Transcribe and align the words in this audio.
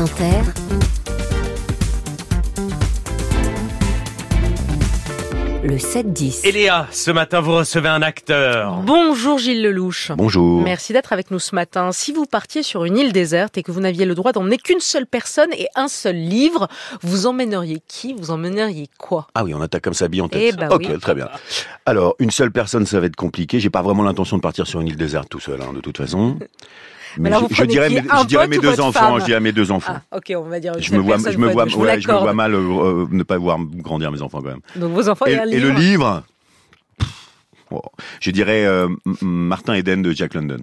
France 0.00 0.12
Inter, 0.12 0.40
le 5.62 5.76
7-10. 5.76 6.46
Et 6.46 6.52
Léa, 6.52 6.88
ce 6.90 7.10
matin 7.10 7.40
vous 7.40 7.52
recevez 7.52 7.90
un 7.90 8.00
acteur. 8.00 8.76
Bonjour 8.86 9.36
Gilles 9.36 9.62
Lelouch. 9.62 10.12
Bonjour. 10.12 10.62
Merci 10.62 10.94
d'être 10.94 11.12
avec 11.12 11.30
nous 11.30 11.38
ce 11.38 11.54
matin. 11.54 11.92
Si 11.92 12.14
vous 12.14 12.24
partiez 12.24 12.62
sur 12.62 12.86
une 12.86 12.96
île 12.96 13.12
déserte 13.12 13.58
et 13.58 13.62
que 13.62 13.70
vous 13.70 13.80
n'aviez 13.80 14.06
le 14.06 14.14
droit 14.14 14.32
d'emmener 14.32 14.56
qu'une 14.56 14.80
seule 14.80 15.04
personne 15.04 15.52
et 15.52 15.66
un 15.74 15.88
seul 15.88 16.16
livre, 16.16 16.68
vous 17.02 17.26
emmèneriez 17.26 17.82
qui? 17.86 18.14
Vous 18.14 18.30
emmèneriez 18.30 18.88
quoi? 18.96 19.26
Ah 19.34 19.44
oui, 19.44 19.52
on 19.52 19.60
attaque 19.60 19.82
comme 19.82 19.92
ça, 19.92 20.08
bille 20.08 20.22
en 20.22 20.30
tête. 20.30 20.54
Eh 20.54 20.56
ben 20.56 20.70
ok, 20.70 20.86
oui. 20.88 20.98
très 20.98 21.14
bien. 21.14 21.28
Alors, 21.84 22.14
une 22.18 22.30
seule 22.30 22.52
personne, 22.52 22.86
ça 22.86 23.00
va 23.00 23.06
être 23.06 23.16
compliqué. 23.16 23.60
J'ai 23.60 23.68
pas 23.68 23.82
vraiment 23.82 24.02
l'intention 24.02 24.38
de 24.38 24.42
partir 24.42 24.66
sur 24.66 24.80
une 24.80 24.88
île 24.88 24.96
déserte 24.96 25.28
tout 25.28 25.40
seul, 25.40 25.60
hein, 25.60 25.74
de 25.74 25.80
toute 25.80 25.98
façon. 25.98 26.38
Mais, 27.18 27.28
alors, 27.28 27.40
je, 27.40 27.44
vous 27.46 27.50
je 27.50 27.54
prenez 27.56 27.68
dirais, 27.72 27.88
mes, 27.90 27.96
je 28.02 28.26
dirais 28.26 28.48
mes 28.48 28.58
deux 28.58 28.80
enfants. 28.80 28.92
femme 29.00 29.20
Je 29.20 29.24
dirais 29.24 29.40
mes 29.40 29.52
deux 29.52 29.70
enfants. 29.70 29.96
Ah, 30.10 30.16
ok, 30.16 30.32
on 30.36 30.48
va 30.48 30.60
dire 30.60 30.72
je 30.78 30.92
me 30.94 30.98
vois, 30.98 31.18
je 31.18 31.36
me 31.38 31.48
vois, 31.50 31.64
ouais, 31.64 32.00
je 32.00 32.08
me 32.08 32.16
vois 32.18 32.32
mal 32.34 32.54
euh, 32.54 32.58
euh, 32.58 33.06
ne 33.10 33.22
pas 33.22 33.38
voir 33.38 33.58
grandir 33.60 34.10
mes 34.12 34.22
enfants 34.22 34.40
quand 34.40 34.48
même. 34.50 34.60
Donc 34.76 34.92
vos 34.92 35.08
enfants 35.08 35.26
Et, 35.26 35.32
et, 35.32 35.56
et 35.56 35.60
le 35.60 35.70
livre. 35.70 36.22
pff, 36.98 37.08
oh, 37.72 37.82
je 38.20 38.30
dirais 38.30 38.64
euh, 38.64 38.88
Martin 39.22 39.74
Eden 39.74 40.02
de 40.02 40.12
Jack 40.12 40.34
London. 40.34 40.58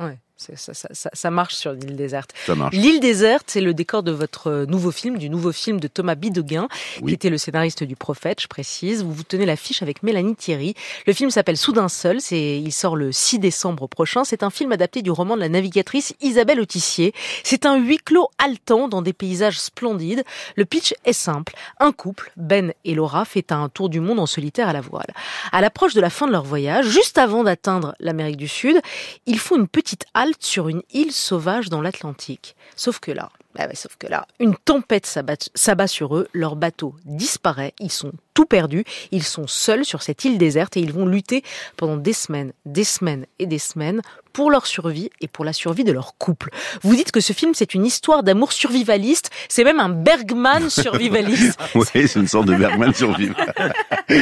Ouais, 0.00 0.18
ça, 0.56 0.74
ça, 0.74 0.88
ça, 0.92 1.10
ça 1.12 1.30
marche 1.30 1.54
sur 1.54 1.72
une 1.72 1.82
île 1.84 1.96
déserte. 1.96 2.34
L'île 2.72 3.00
déserte, 3.00 3.44
c'est 3.48 3.60
le 3.60 3.74
décor 3.74 4.02
de 4.02 4.12
votre 4.12 4.48
euh, 4.48 4.66
nouveau 4.66 4.90
film, 4.90 5.18
du 5.18 5.30
nouveau 5.30 5.52
film 5.52 5.80
de 5.80 5.88
Thomas 5.88 6.14
Bidegain, 6.14 6.68
qui 7.06 7.12
était 7.12 7.30
le 7.30 7.38
scénariste 7.38 7.84
du 7.84 7.96
Prophète, 7.96 8.40
je 8.40 8.48
précise. 8.48 9.02
Vous 9.02 9.12
vous 9.12 9.22
tenez 9.22 9.46
l'affiche 9.46 9.82
avec 9.82 10.02
Mélanie 10.02 10.36
Thierry. 10.36 10.74
Le 11.06 11.12
film 11.12 11.30
s'appelle 11.30 11.56
Soudain 11.56 11.88
seul. 11.88 12.20
C'est, 12.20 12.58
il 12.58 12.72
sort 12.72 12.96
le 12.96 13.12
6 13.12 13.38
décembre 13.38 13.86
prochain. 13.86 14.24
C'est 14.24 14.42
un 14.42 14.50
film 14.50 14.72
adapté 14.72 15.02
du 15.02 15.10
roman 15.10 15.36
de 15.36 15.40
la 15.40 15.48
navigatrice 15.48 16.14
Isabelle 16.20 16.60
Autissier. 16.60 17.12
C'est 17.44 17.66
un 17.66 17.76
huis 17.76 17.98
clos 17.98 18.28
haletant 18.38 18.88
dans 18.88 19.02
des 19.02 19.12
paysages 19.12 19.60
splendides. 19.60 20.24
Le 20.56 20.64
pitch 20.64 20.94
est 21.04 21.12
simple. 21.12 21.54
Un 21.78 21.92
couple, 21.92 22.32
Ben 22.36 22.72
et 22.84 22.94
Laura, 22.94 23.24
fait 23.24 23.52
un 23.52 23.68
tour 23.68 23.88
du 23.88 24.00
monde 24.00 24.18
en 24.18 24.26
solitaire 24.26 24.68
à 24.68 24.72
la 24.72 24.80
voile. 24.80 25.12
À 25.52 25.60
l'approche 25.60 25.94
de 25.94 26.00
la 26.00 26.10
fin 26.10 26.26
de 26.26 26.32
leur 26.32 26.44
voyage, 26.44 26.86
juste 26.86 27.18
avant 27.18 27.44
d'atteindre 27.44 27.94
l'Amérique 28.00 28.36
du 28.36 28.48
Sud, 28.48 28.80
ils 29.26 29.38
font 29.38 29.56
une 29.56 29.68
petite 29.68 30.06
halte 30.14 30.31
sur 30.40 30.68
une 30.68 30.82
île 30.92 31.12
sauvage 31.12 31.68
dans 31.68 31.80
l'Atlantique. 31.80 32.56
Sauf 32.76 33.00
que 33.00 33.10
là, 33.10 33.30
bah 33.54 33.68
sauf 33.74 33.96
que 33.96 34.06
là, 34.06 34.26
une 34.40 34.56
tempête 34.56 35.06
s'abat 35.06 35.86
sur 35.86 36.16
eux, 36.16 36.28
leur 36.32 36.56
bateau 36.56 36.94
disparaît, 37.04 37.74
ils 37.78 37.92
sont 37.92 38.12
tout 38.34 38.46
perdus, 38.46 38.84
ils 39.10 39.24
sont 39.24 39.46
seuls 39.46 39.84
sur 39.84 40.02
cette 40.02 40.24
île 40.24 40.38
déserte 40.38 40.76
et 40.76 40.80
ils 40.80 40.92
vont 40.92 41.06
lutter 41.06 41.42
pendant 41.76 41.96
des 41.96 42.14
semaines, 42.14 42.52
des 42.64 42.84
semaines 42.84 43.26
et 43.38 43.46
des 43.46 43.58
semaines 43.58 44.00
pour 44.32 44.50
leur 44.50 44.66
survie 44.66 45.10
et 45.20 45.28
pour 45.28 45.44
la 45.44 45.52
survie 45.52 45.84
de 45.84 45.92
leur 45.92 46.16
couple. 46.16 46.50
Vous 46.82 46.94
dites 46.96 47.12
que 47.12 47.20
ce 47.20 47.32
film 47.32 47.52
c'est 47.54 47.74
une 47.74 47.84
histoire 47.86 48.22
d'amour 48.22 48.52
survivaliste, 48.52 49.30
c'est 49.48 49.64
même 49.64 49.80
un 49.80 49.88
Bergman 49.88 50.68
survivaliste. 50.70 51.58
Oui, 51.74 51.84
c'est 51.92 52.16
une 52.16 52.28
sorte 52.28 52.46
de 52.46 52.54
Bergman 52.54 52.92
survivre. 52.94 53.36
oui, 54.10 54.16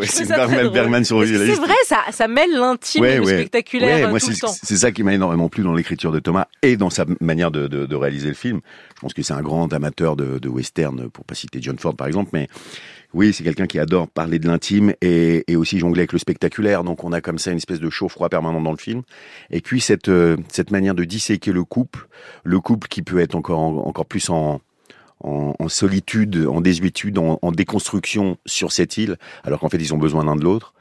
oui, 0.00 0.06
c'est 0.06 0.28
Bergman. 0.28 0.68
Bergman 0.68 1.04
survivaliste. 1.04 1.54
C'est 1.54 1.60
vrai, 1.66 1.74
ça, 1.86 2.00
ça 2.12 2.28
mêle 2.28 2.52
l'intime 2.52 3.02
Ouais, 3.02 3.14
et 3.14 3.16
le 3.18 3.24
ouais. 3.24 3.34
spectaculaire 3.38 3.96
Ouais, 3.98 4.04
euh, 4.04 4.08
moi, 4.10 4.20
tout 4.20 4.26
c'est 4.26 4.32
le 4.32 4.38
temps. 4.38 4.54
c'est 4.62 4.76
ça 4.76 4.92
qui 4.92 5.02
m'a 5.02 5.14
énormément 5.14 5.48
plu 5.48 5.62
dans 5.62 5.74
l'écriture 5.74 6.12
de 6.12 6.18
Thomas 6.18 6.46
et 6.62 6.76
dans 6.76 6.90
sa 6.90 7.04
manière 7.20 7.50
de, 7.50 7.66
de, 7.66 7.86
de 7.86 7.96
réaliser 7.96 8.28
le 8.28 8.34
film. 8.34 8.60
Je 8.96 9.00
pense 9.00 9.14
que 9.14 9.22
c'est 9.22 9.32
un 9.34 9.42
grand 9.42 9.72
amateur 9.72 10.16
de, 10.16 10.38
de 10.38 10.48
western, 10.48 11.08
pour 11.10 11.24
pas 11.24 11.34
citer 11.34 11.58
John 11.62 11.78
Ford 11.78 11.94
par 11.96 12.06
exemple, 12.06 12.30
mais 12.32 12.48
oui, 13.14 13.32
c'est 13.32 13.42
quelqu'un 13.42 13.66
qui 13.66 13.78
adore 13.78 14.08
parler 14.08 14.38
de 14.38 14.46
l'intime 14.46 14.92
et, 15.00 15.44
et 15.50 15.56
aussi 15.56 15.78
jongler 15.78 16.00
avec 16.00 16.12
le 16.12 16.18
spectaculaire. 16.18 16.84
Donc 16.84 17.04
on 17.04 17.12
a 17.12 17.20
comme 17.20 17.38
ça 17.38 17.50
une 17.50 17.56
espèce 17.56 17.80
de 17.80 17.88
chaud-froid 17.88 18.28
permanent 18.28 18.60
dans 18.60 18.70
le 18.70 18.76
film. 18.76 19.02
Et 19.50 19.60
puis 19.60 19.80
cette 19.80 20.08
euh, 20.08 20.36
cette 20.48 20.70
manière 20.70 20.94
de 20.94 21.04
disséquer 21.04 21.52
le 21.52 21.64
couple, 21.64 22.08
le 22.44 22.60
couple 22.60 22.88
qui 22.88 23.02
peut 23.02 23.20
être 23.20 23.34
encore 23.34 23.86
encore 23.86 24.06
plus 24.06 24.28
en 24.28 24.60
en, 25.20 25.54
en 25.58 25.68
solitude, 25.68 26.46
en 26.48 26.60
désuétude, 26.60 27.18
en, 27.18 27.38
en 27.42 27.50
déconstruction 27.50 28.36
sur 28.46 28.70
cette 28.70 28.98
île, 28.98 29.16
alors 29.42 29.60
qu'en 29.60 29.68
fait 29.68 29.78
ils 29.78 29.94
ont 29.94 29.98
besoin 29.98 30.24
l'un 30.24 30.36
de 30.36 30.44
l'autre. 30.44 30.74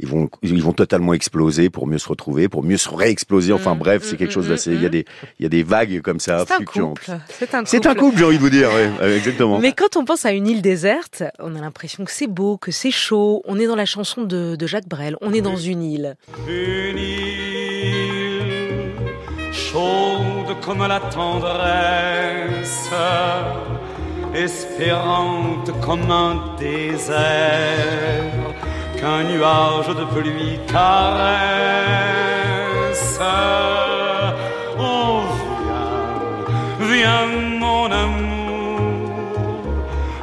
Ils 0.00 0.06
vont, 0.06 0.28
ils 0.42 0.62
vont 0.62 0.72
totalement 0.72 1.12
exploser 1.12 1.70
pour 1.70 1.86
mieux 1.88 1.98
se 1.98 2.08
retrouver, 2.08 2.48
pour 2.48 2.62
mieux 2.62 2.76
se 2.76 2.88
réexploser. 2.88 3.52
Enfin 3.52 3.74
Mm, 3.74 3.78
bref, 3.78 4.02
mm, 4.02 4.06
c'est 4.06 4.16
quelque 4.16 4.30
mm, 4.30 4.32
chose 4.32 4.48
d'assez. 4.48 4.72
Il 4.72 4.80
y 4.82 4.86
a 4.86 4.88
des, 4.88 5.04
il 5.40 5.42
y 5.42 5.46
a 5.46 5.48
des 5.48 5.64
vagues 5.64 6.00
comme 6.02 6.20
ça 6.20 6.44
C'est 6.46 6.52
un 6.52 6.56
fluctuantes. 6.56 7.00
couple. 7.00 7.18
C'est 7.28 7.54
un 7.54 7.58
couple. 7.58 7.70
C'est 7.70 7.86
un 7.86 7.94
couple, 7.96 8.18
j'ai 8.18 8.24
envie 8.24 8.36
de 8.36 8.42
vous 8.42 8.50
dire. 8.50 8.68
ouais, 8.72 9.16
exactement. 9.16 9.58
Mais 9.58 9.72
quand 9.72 9.96
on 9.96 10.04
pense 10.04 10.24
à 10.24 10.30
une 10.32 10.46
île 10.46 10.62
déserte, 10.62 11.24
on 11.40 11.56
a 11.56 11.60
l'impression 11.60 12.04
que 12.04 12.12
c'est 12.12 12.28
beau, 12.28 12.56
que 12.58 12.70
c'est 12.70 12.92
chaud. 12.92 13.42
On 13.46 13.58
est 13.58 13.66
dans 13.66 13.74
la 13.76 13.86
chanson 13.86 14.22
de, 14.22 14.54
de 14.56 14.66
Jacques 14.68 14.88
Brel. 14.88 15.16
On 15.20 15.32
est 15.32 15.40
dans 15.40 15.56
une 15.56 15.82
île. 15.82 16.16
Une 16.48 16.98
île 16.98 18.92
chaude 19.52 20.54
comme 20.64 20.86
la 20.86 21.00
tendresse, 21.00 22.88
espérante 24.34 25.70
comme 25.80 26.10
un 26.10 26.54
désert, 26.58 27.16
qu'un 29.00 29.24
nuage 29.24 29.88
de 29.88 30.04
pluie 30.14 30.58
caresse. 30.70 31.88
Oh, 34.78 35.20
viens, 36.80 36.88
viens 36.88 37.26
mon 37.58 37.86
amour, 37.90 38.80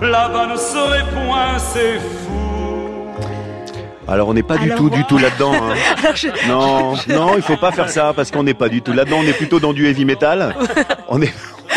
là-bas 0.02 0.48
ne 0.48 0.58
serait 0.58 1.04
point 1.14 1.58
c'est 1.60 2.00
fou. 2.00 2.32
Alors 4.08 4.28
on 4.30 4.34
n'est 4.36 4.44
pas 4.44 4.58
du 4.58 4.70
tout, 4.76 4.90
du 4.90 5.04
tout 5.06 5.18
là-dedans. 5.18 5.54
hein. 5.54 5.74
Je- 6.16 6.28
Non, 6.48 6.94
non, 7.10 7.34
il 7.36 7.42
faut 7.42 7.58
pas 7.58 7.72
faire 7.72 7.90
ça 7.90 8.14
parce 8.16 8.30
qu'on 8.30 8.44
n'est 8.44 8.54
pas 8.54 8.70
du 8.70 8.82
tout 8.84 8.94
là-dedans. 8.94 9.18
On 9.22 9.28
est 9.28 9.34
plutôt 9.34 9.60
dans 9.60 9.74
du 9.74 9.88
heavy 9.88 10.06
metal. 10.06 10.56
On 11.10 11.22
est. 11.24 11.34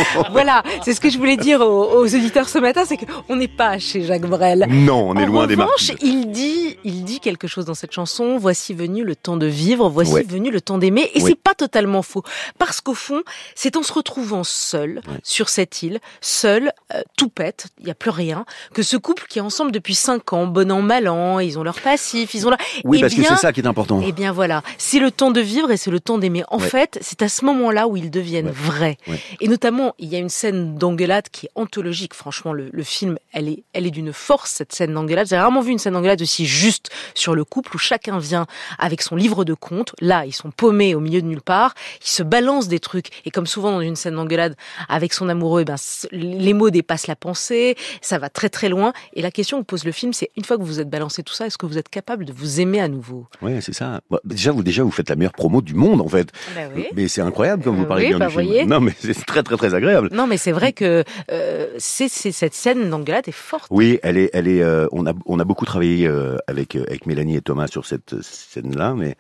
voilà, 0.32 0.62
c'est 0.84 0.94
ce 0.94 1.00
que 1.00 1.10
je 1.10 1.18
voulais 1.18 1.36
dire 1.36 1.60
aux, 1.60 1.98
aux 1.98 2.04
auditeurs 2.04 2.48
ce 2.48 2.58
matin, 2.58 2.82
c'est 2.86 2.96
qu'on 2.96 3.36
n'est 3.36 3.48
pas 3.48 3.78
chez 3.78 4.02
Jacques 4.04 4.26
Brel. 4.26 4.66
Non, 4.68 5.08
on 5.10 5.16
est 5.16 5.24
en 5.24 5.26
loin 5.26 5.46
des 5.46 5.56
marques. 5.56 5.92
il 6.02 6.30
dit, 6.30 6.76
il 6.84 7.04
dit 7.04 7.20
quelque 7.20 7.46
chose 7.46 7.64
dans 7.64 7.74
cette 7.74 7.92
chanson. 7.92 8.38
Voici 8.38 8.74
venu 8.74 9.04
le 9.04 9.16
temps 9.16 9.36
de 9.36 9.46
vivre, 9.46 9.88
voici 9.88 10.12
Ouais. 10.12 10.22
venu 10.26 10.50
le 10.50 10.60
temps 10.60 10.78
d'aimer, 10.78 11.10
et 11.14 11.20
c'est 11.20 11.34
pas 11.34 11.54
totalement 11.54 12.02
faux, 12.02 12.22
parce 12.58 12.80
qu'au 12.80 12.94
fond, 12.94 13.22
c'est 13.54 13.76
en 13.76 13.82
se 13.82 13.92
retrouvant 13.92 14.44
seul 14.44 15.00
sur 15.22 15.48
cette 15.48 15.82
île, 15.82 15.98
seul, 16.20 16.72
euh, 16.94 17.02
tout 17.16 17.28
pète, 17.28 17.66
il 17.80 17.86
y 17.88 17.90
a 17.90 17.94
plus 17.94 18.10
rien, 18.10 18.44
que 18.74 18.82
ce 18.82 18.96
couple 18.96 19.24
qui 19.28 19.38
est 19.38 19.42
ensemble 19.42 19.70
depuis 19.72 19.94
cinq 19.94 20.32
ans, 20.32 20.46
bon 20.46 20.70
an 20.72 20.80
mal 20.82 21.08
an, 21.08 21.38
ils 21.40 21.58
ont 21.58 21.62
leur 21.62 21.80
passif, 21.80 22.34
ils 22.34 22.46
ont 22.46 22.50
leur. 22.50 22.58
Oui, 22.84 22.98
Eh 22.98 23.00
parce 23.02 23.14
bien, 23.14 23.24
que 23.24 23.28
c'est 23.34 23.40
ça 23.40 23.52
qui 23.52 23.60
est 23.60 23.66
important. 23.66 24.00
Eh 24.06 24.12
bien 24.12 24.32
voilà, 24.32 24.62
c'est 24.78 24.98
le 24.98 25.10
temps 25.10 25.30
de 25.30 25.40
vivre 25.40 25.70
et 25.70 25.76
c'est 25.76 25.90
le 25.90 26.00
temps 26.00 26.18
d'aimer. 26.18 26.44
En 26.48 26.58
fait, 26.58 26.98
c'est 27.02 27.22
à 27.22 27.28
ce 27.28 27.44
moment-là 27.44 27.86
où 27.88 27.96
ils 27.96 28.10
deviennent 28.10 28.50
vrais. 28.50 28.96
Et 29.40 29.48
notamment, 29.48 29.87
il 29.98 30.08
y 30.08 30.16
a 30.16 30.18
une 30.18 30.28
scène 30.28 30.76
d'engueulade 30.76 31.28
qui 31.30 31.46
est 31.46 31.50
anthologique. 31.54 32.14
Franchement, 32.14 32.52
le, 32.52 32.68
le 32.72 32.82
film, 32.82 33.18
elle 33.32 33.48
est, 33.48 33.62
elle 33.72 33.86
est 33.86 33.90
d'une 33.90 34.12
force, 34.12 34.50
cette 34.50 34.72
scène 34.72 34.94
d'engueulade. 34.94 35.26
J'ai 35.28 35.36
rarement 35.36 35.60
vu 35.60 35.72
une 35.72 35.78
scène 35.78 35.92
d'engueulade 35.94 36.20
aussi 36.22 36.46
juste 36.46 36.90
sur 37.14 37.34
le 37.34 37.44
couple 37.44 37.74
où 37.76 37.78
chacun 37.78 38.18
vient 38.18 38.46
avec 38.78 39.02
son 39.02 39.16
livre 39.16 39.44
de 39.44 39.54
comptes. 39.54 39.92
Là, 40.00 40.24
ils 40.26 40.32
sont 40.32 40.50
paumés 40.50 40.94
au 40.94 41.00
milieu 41.00 41.20
de 41.22 41.26
nulle 41.26 41.42
part. 41.42 41.74
Ils 42.02 42.08
se 42.08 42.22
balancent 42.22 42.68
des 42.68 42.80
trucs. 42.80 43.08
Et 43.24 43.30
comme 43.30 43.46
souvent 43.46 43.70
dans 43.70 43.80
une 43.80 43.96
scène 43.96 44.14
d'engueulade 44.14 44.56
avec 44.88 45.12
son 45.12 45.28
amoureux, 45.28 45.62
eh 45.62 45.64
ben, 45.64 45.76
les 46.12 46.54
mots 46.54 46.70
dépassent 46.70 47.06
la 47.06 47.16
pensée. 47.16 47.76
Ça 48.00 48.18
va 48.18 48.28
très 48.28 48.48
très 48.48 48.68
loin. 48.68 48.92
Et 49.14 49.22
la 49.22 49.30
question 49.30 49.60
que 49.60 49.64
pose 49.66 49.84
le 49.84 49.92
film, 49.92 50.12
c'est 50.12 50.30
une 50.36 50.44
fois 50.44 50.56
que 50.58 50.62
vous 50.62 50.80
êtes 50.80 50.90
balancé 50.90 51.22
tout 51.22 51.34
ça, 51.34 51.46
est-ce 51.46 51.58
que 51.58 51.66
vous 51.66 51.78
êtes 51.78 51.88
capable 51.88 52.24
de 52.24 52.32
vous 52.32 52.60
aimer 52.60 52.80
à 52.80 52.88
nouveau? 52.88 53.26
Oui, 53.42 53.52
c'est 53.60 53.72
ça. 53.74 54.00
Bah, 54.10 54.20
déjà, 54.24 54.50
vous 54.52 54.62
déjà 54.62 54.82
vous 54.82 54.90
faites 54.90 55.08
la 55.08 55.16
meilleure 55.16 55.32
promo 55.32 55.60
du 55.62 55.74
monde 55.74 56.00
en 56.00 56.08
fait. 56.08 56.30
Oui. 56.74 56.86
Mais 56.94 57.08
c'est 57.08 57.20
incroyable 57.20 57.62
comme 57.62 57.76
vous 57.76 57.82
Euh, 57.84 57.86
parlez 57.86 58.04
oui, 58.04 58.08
bien 58.10 58.18
bah, 58.18 58.26
du 58.26 58.32
film. 58.32 58.44
voyez. 58.46 58.66
Non, 58.66 58.80
mais 58.80 58.92
c'est 58.98 59.14
très 59.26 59.42
très 59.42 59.56
très 59.56 59.74
Non, 60.12 60.26
mais 60.26 60.36
c'est 60.36 60.52
vrai 60.52 60.72
que 60.72 61.04
euh, 61.30 61.68
c'est 61.78 62.08
cette 62.08 62.54
scène 62.54 62.90
d'engueulade 62.90 63.28
est 63.28 63.32
forte. 63.32 63.68
Oui, 63.70 63.98
elle 64.02 64.18
est, 64.18 64.30
elle 64.32 64.48
est. 64.48 64.62
euh, 64.62 64.86
on 64.92 65.06
a, 65.06 65.12
on 65.26 65.38
a 65.38 65.44
beaucoup 65.44 65.64
travaillé 65.64 66.06
euh, 66.06 66.36
avec 66.46 66.76
avec 66.76 67.06
Mélanie 67.06 67.36
et 67.36 67.40
Thomas 67.40 67.66
sur 67.66 67.86
cette 67.86 68.20
scène-là, 68.22 68.94
mais 68.94 69.16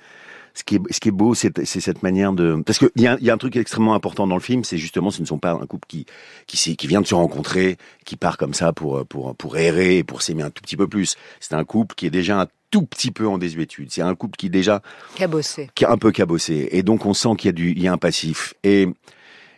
ce 0.54 0.64
qui 0.64 0.76
est, 0.76 0.80
ce 0.90 0.98
qui 0.98 1.08
est 1.08 1.12
beau, 1.12 1.34
c'est 1.34 1.52
cette 1.64 2.02
manière 2.02 2.32
de. 2.32 2.60
Parce 2.66 2.78
qu'il 2.78 2.90
y 2.96 3.06
a, 3.06 3.16
y 3.20 3.30
a 3.30 3.34
un 3.34 3.38
truc 3.38 3.56
extrêmement 3.56 3.94
important 3.94 4.26
dans 4.26 4.34
le 4.34 4.40
film, 4.40 4.64
c'est 4.64 4.78
justement, 4.78 5.10
ce 5.10 5.20
ne 5.20 5.26
sont 5.26 5.38
pas 5.38 5.52
un 5.52 5.66
couple 5.66 5.86
qui 5.86 6.06
qui, 6.46 6.86
vient 6.86 7.00
de 7.00 7.06
se 7.06 7.14
rencontrer, 7.14 7.76
qui 8.04 8.16
part 8.16 8.36
comme 8.36 8.54
ça 8.54 8.72
pour 8.72 9.06
pour 9.06 9.36
pour 9.36 9.56
errer, 9.56 9.98
et 9.98 10.04
pour 10.04 10.22
s'aimer 10.22 10.42
un 10.42 10.50
tout 10.50 10.62
petit 10.62 10.76
peu 10.76 10.88
plus. 10.88 11.16
C'est 11.40 11.54
un 11.54 11.64
couple 11.64 11.94
qui 11.94 12.06
est 12.06 12.10
déjà 12.10 12.40
un 12.40 12.46
tout 12.70 12.82
petit 12.82 13.10
peu 13.10 13.26
en 13.26 13.38
désuétude. 13.38 13.90
C'est 13.90 14.02
un 14.02 14.14
couple 14.14 14.36
qui 14.36 14.50
déjà 14.50 14.82
Cabossé. 15.14 15.70
qui 15.74 15.84
est 15.84 15.88
un 15.88 15.98
peu 15.98 16.12
cabossé. 16.12 16.68
Et 16.72 16.82
donc 16.82 17.06
on 17.06 17.14
sent 17.14 17.30
qu'il 17.38 17.48
y 17.48 17.50
a 17.50 17.52
du, 17.52 17.70
il 17.70 17.82
y 17.82 17.88
a 17.88 17.92
un 17.92 17.98
passif. 17.98 18.54
Et 18.64 18.88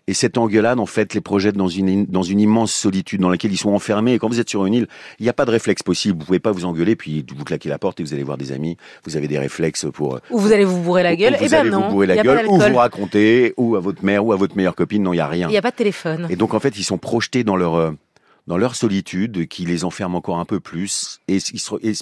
et 0.06 0.14
cette 0.14 0.38
engueulade, 0.38 0.81
en 0.81 0.87
fait, 0.87 1.14
les 1.14 1.20
projette 1.20 1.56
dans 1.56 1.69
une 1.69 2.06
dans 2.06 2.23
une 2.23 2.41
immense 2.41 2.73
solitude 2.73 3.20
dans 3.20 3.29
laquelle 3.29 3.52
ils 3.52 3.58
sont 3.58 3.70
enfermés. 3.70 4.14
Et 4.14 4.19
quand 4.19 4.29
vous 4.29 4.41
êtes 4.41 4.49
sur 4.50 4.67
une 4.67 4.75
île, 4.75 4.88
il 5.19 5.23
n'y 5.23 5.29
a 5.29 5.32
pas 5.32 5.44
de 5.44 5.50
réflexe 5.50 5.82
possible. 5.82 6.19
Vous 6.19 6.26
pouvez 6.26 6.41
pas 6.41 6.52
vous 6.52 6.64
engueuler 6.64 6.97
puis 6.97 7.25
vous 7.37 7.44
claquez 7.44 7.69
la 7.69 7.79
porte 7.79 8.00
et 8.00 8.02
vous 8.02 8.12
allez 8.12 8.23
voir 8.25 8.38
des 8.38 8.52
amis. 8.52 8.76
Vous 9.05 9.17
avez 9.17 9.29
des 9.29 9.38
réflexes 9.38 9.87
pour 9.93 10.19
Ou 10.31 10.38
vous 10.38 10.52
allez 10.52 10.64
vous 10.64 10.81
bourrer 10.81 11.02
la 11.02 11.17
gueule. 11.17 11.35
Ou 11.35 11.37
Eh 11.41 11.44
vous 11.44 11.50
ben 11.50 11.61
allez 11.61 11.70
non. 11.70 11.82
vous 11.87 11.91
bourrer 11.91 12.06
la 12.06 12.23
gueule 12.23 12.47
ou 12.49 12.58
vous 12.58 12.76
raconter 12.76 13.55
ou 13.56 13.76
à 13.76 13.81
votre 13.81 14.05
mère 14.05 14.25
ou 14.25 14.32
à 14.32 14.37
votre 14.37 14.56
meilleure 14.56 14.75
copine. 14.75 15.02
Non, 15.02 15.12
il 15.12 15.19
y 15.19 15.20
a 15.20 15.29
rien. 15.29 15.49
Il 15.49 15.52
n'y 15.52 15.58
a 15.58 15.62
pas 15.62 15.70
de 15.70 15.76
téléphone. 15.76 16.26
Et 16.31 16.37
donc 16.37 16.55
en 16.55 16.61
fait, 16.61 16.76
ils 16.79 16.85
sont 16.85 16.99
projetés 16.99 17.44
dans 17.44 17.56
leur 17.56 17.75
euh, 17.75 17.91
dans 18.47 18.56
leur 18.56 18.75
solitude 18.75 19.47
qui 19.47 19.64
les 19.64 19.85
enferme 19.85 20.14
encore 20.14 20.38
un 20.38 20.44
peu 20.44 20.61
plus. 20.61 21.20
Et, 21.29 21.38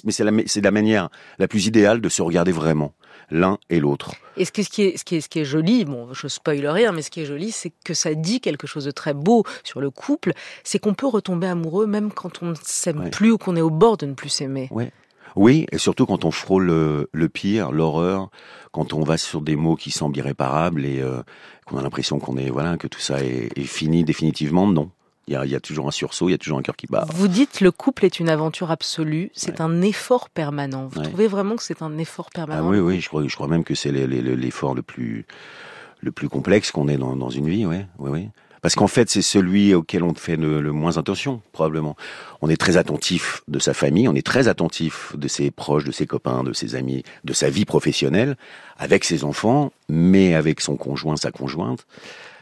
mais 0.03 0.11
c'est 0.11 0.23
la, 0.23 0.31
c'est 0.47 0.61
la 0.61 0.71
manière 0.71 1.09
la 1.37 1.47
plus 1.47 1.67
idéale 1.67 2.01
de 2.01 2.09
se 2.09 2.21
regarder 2.21 2.51
vraiment 2.51 2.93
l'un 3.31 3.57
et 3.69 3.79
l'autre. 3.79 4.13
Et 4.37 4.45
ce 4.45 4.51
qui, 4.51 4.61
est, 4.61 4.97
ce, 4.97 5.03
qui 5.03 5.15
est, 5.15 5.21
ce 5.21 5.29
qui 5.29 5.39
est 5.39 5.45
joli, 5.45 5.85
bon, 5.85 6.13
je 6.13 6.27
spoil 6.27 6.65
rien, 6.67 6.91
mais 6.91 7.01
ce 7.01 7.11
qui 7.11 7.21
est 7.21 7.25
joli, 7.25 7.51
c'est 7.51 7.71
que 7.83 7.93
ça 7.93 8.13
dit 8.13 8.41
quelque 8.41 8.67
chose 8.67 8.85
de 8.85 8.91
très 8.91 9.13
beau 9.13 9.43
sur 9.63 9.81
le 9.81 9.89
couple, 9.89 10.33
c'est 10.63 10.79
qu'on 10.79 10.93
peut 10.93 11.07
retomber 11.07 11.47
amoureux 11.47 11.87
même 11.87 12.11
quand 12.11 12.41
on 12.41 12.47
ne 12.47 12.55
s'aime 12.61 13.09
plus 13.09 13.31
ou 13.31 13.37
qu'on 13.37 13.55
est 13.55 13.61
au 13.61 13.69
bord 13.69 13.97
de 13.97 14.05
ne 14.05 14.13
plus 14.13 14.29
s'aimer. 14.29 14.67
Ouais. 14.71 14.91
Oui, 15.35 15.67
et 15.71 15.77
surtout 15.77 16.05
quand 16.05 16.25
on 16.25 16.31
frôle 16.31 16.65
le, 17.11 17.29
pire, 17.29 17.71
l'horreur, 17.71 18.29
quand 18.71 18.93
on 18.93 19.03
va 19.03 19.17
sur 19.17 19.41
des 19.41 19.55
mots 19.55 19.75
qui 19.75 19.91
semblent 19.91 20.17
irréparables 20.17 20.85
et 20.85 21.01
euh, 21.01 21.21
qu'on 21.65 21.77
a 21.77 21.83
l'impression 21.83 22.19
qu'on 22.19 22.35
est 22.35 22.49
voilà 22.49 22.77
que 22.77 22.87
tout 22.87 22.99
ça 22.99 23.23
est, 23.23 23.49
est 23.55 23.63
fini 23.63 24.03
définitivement, 24.03 24.67
non. 24.67 24.89
Il 25.29 25.51
y, 25.51 25.55
a, 25.55 25.59
toujours 25.59 25.87
un 25.87 25.91
sursaut, 25.91 26.27
il 26.27 26.31
y 26.31 26.35
a 26.35 26.39
toujours 26.39 26.57
un 26.57 26.63
cœur 26.63 26.75
qui 26.75 26.87
bat. 26.87 27.05
Vous 27.13 27.27
dites 27.27 27.61
le 27.61 27.71
couple 27.71 28.03
est 28.03 28.19
une 28.19 28.29
aventure 28.29 28.71
absolue, 28.71 29.29
c'est 29.35 29.61
un 29.61 29.83
effort 29.83 30.27
permanent. 30.27 30.87
Vous 30.87 31.03
trouvez 31.03 31.27
vraiment 31.27 31.55
que 31.55 31.61
c'est 31.61 31.83
un 31.83 31.99
effort 31.99 32.31
permanent 32.31 32.63
ah, 32.65 32.67
Oui, 32.67 32.79
oui, 32.79 32.99
je 32.99 33.09
crois, 33.09 33.23
je 33.27 33.35
crois 33.35 33.47
même 33.47 33.63
que 33.63 33.75
c'est 33.75 33.91
l'effort 33.91 34.73
le 34.73 34.81
plus, 34.81 35.27
le 36.01 36.11
plus 36.11 36.29
complexe 36.29 36.71
qu'on 36.71 36.87
ait 36.87 36.97
dans, 36.97 37.15
dans 37.15 37.29
une 37.29 37.47
vie, 37.47 37.67
oui, 37.67 37.77
oui, 37.99 38.09
oui. 38.09 38.29
Parce 38.63 38.73
qu'en 38.73 38.87
fait, 38.87 39.07
c'est 39.07 39.21
celui 39.21 39.75
auquel 39.75 40.03
on 40.03 40.15
fait 40.15 40.35
le, 40.35 40.61
le, 40.61 40.71
moins 40.71 40.97
attention, 40.97 41.43
probablement. 41.51 41.95
On 42.41 42.49
est 42.49 42.59
très 42.59 42.75
attentif 42.75 43.43
de 43.47 43.59
sa 43.59 43.75
famille, 43.75 44.07
on 44.07 44.15
est 44.15 44.25
très 44.25 44.47
attentif 44.47 45.13
de 45.15 45.27
ses 45.27 45.51
proches, 45.51 45.83
de 45.83 45.91
ses 45.91 46.07
copains, 46.07 46.43
de 46.43 46.53
ses 46.53 46.73
amis, 46.73 47.03
de 47.23 47.33
sa 47.33 47.51
vie 47.51 47.65
professionnelle, 47.65 48.35
avec 48.77 49.05
ses 49.05 49.23
enfants, 49.23 49.71
mais 49.89 50.33
avec 50.33 50.59
son 50.59 50.75
conjoint, 50.75 51.17
sa 51.17 51.31
conjointe 51.31 51.85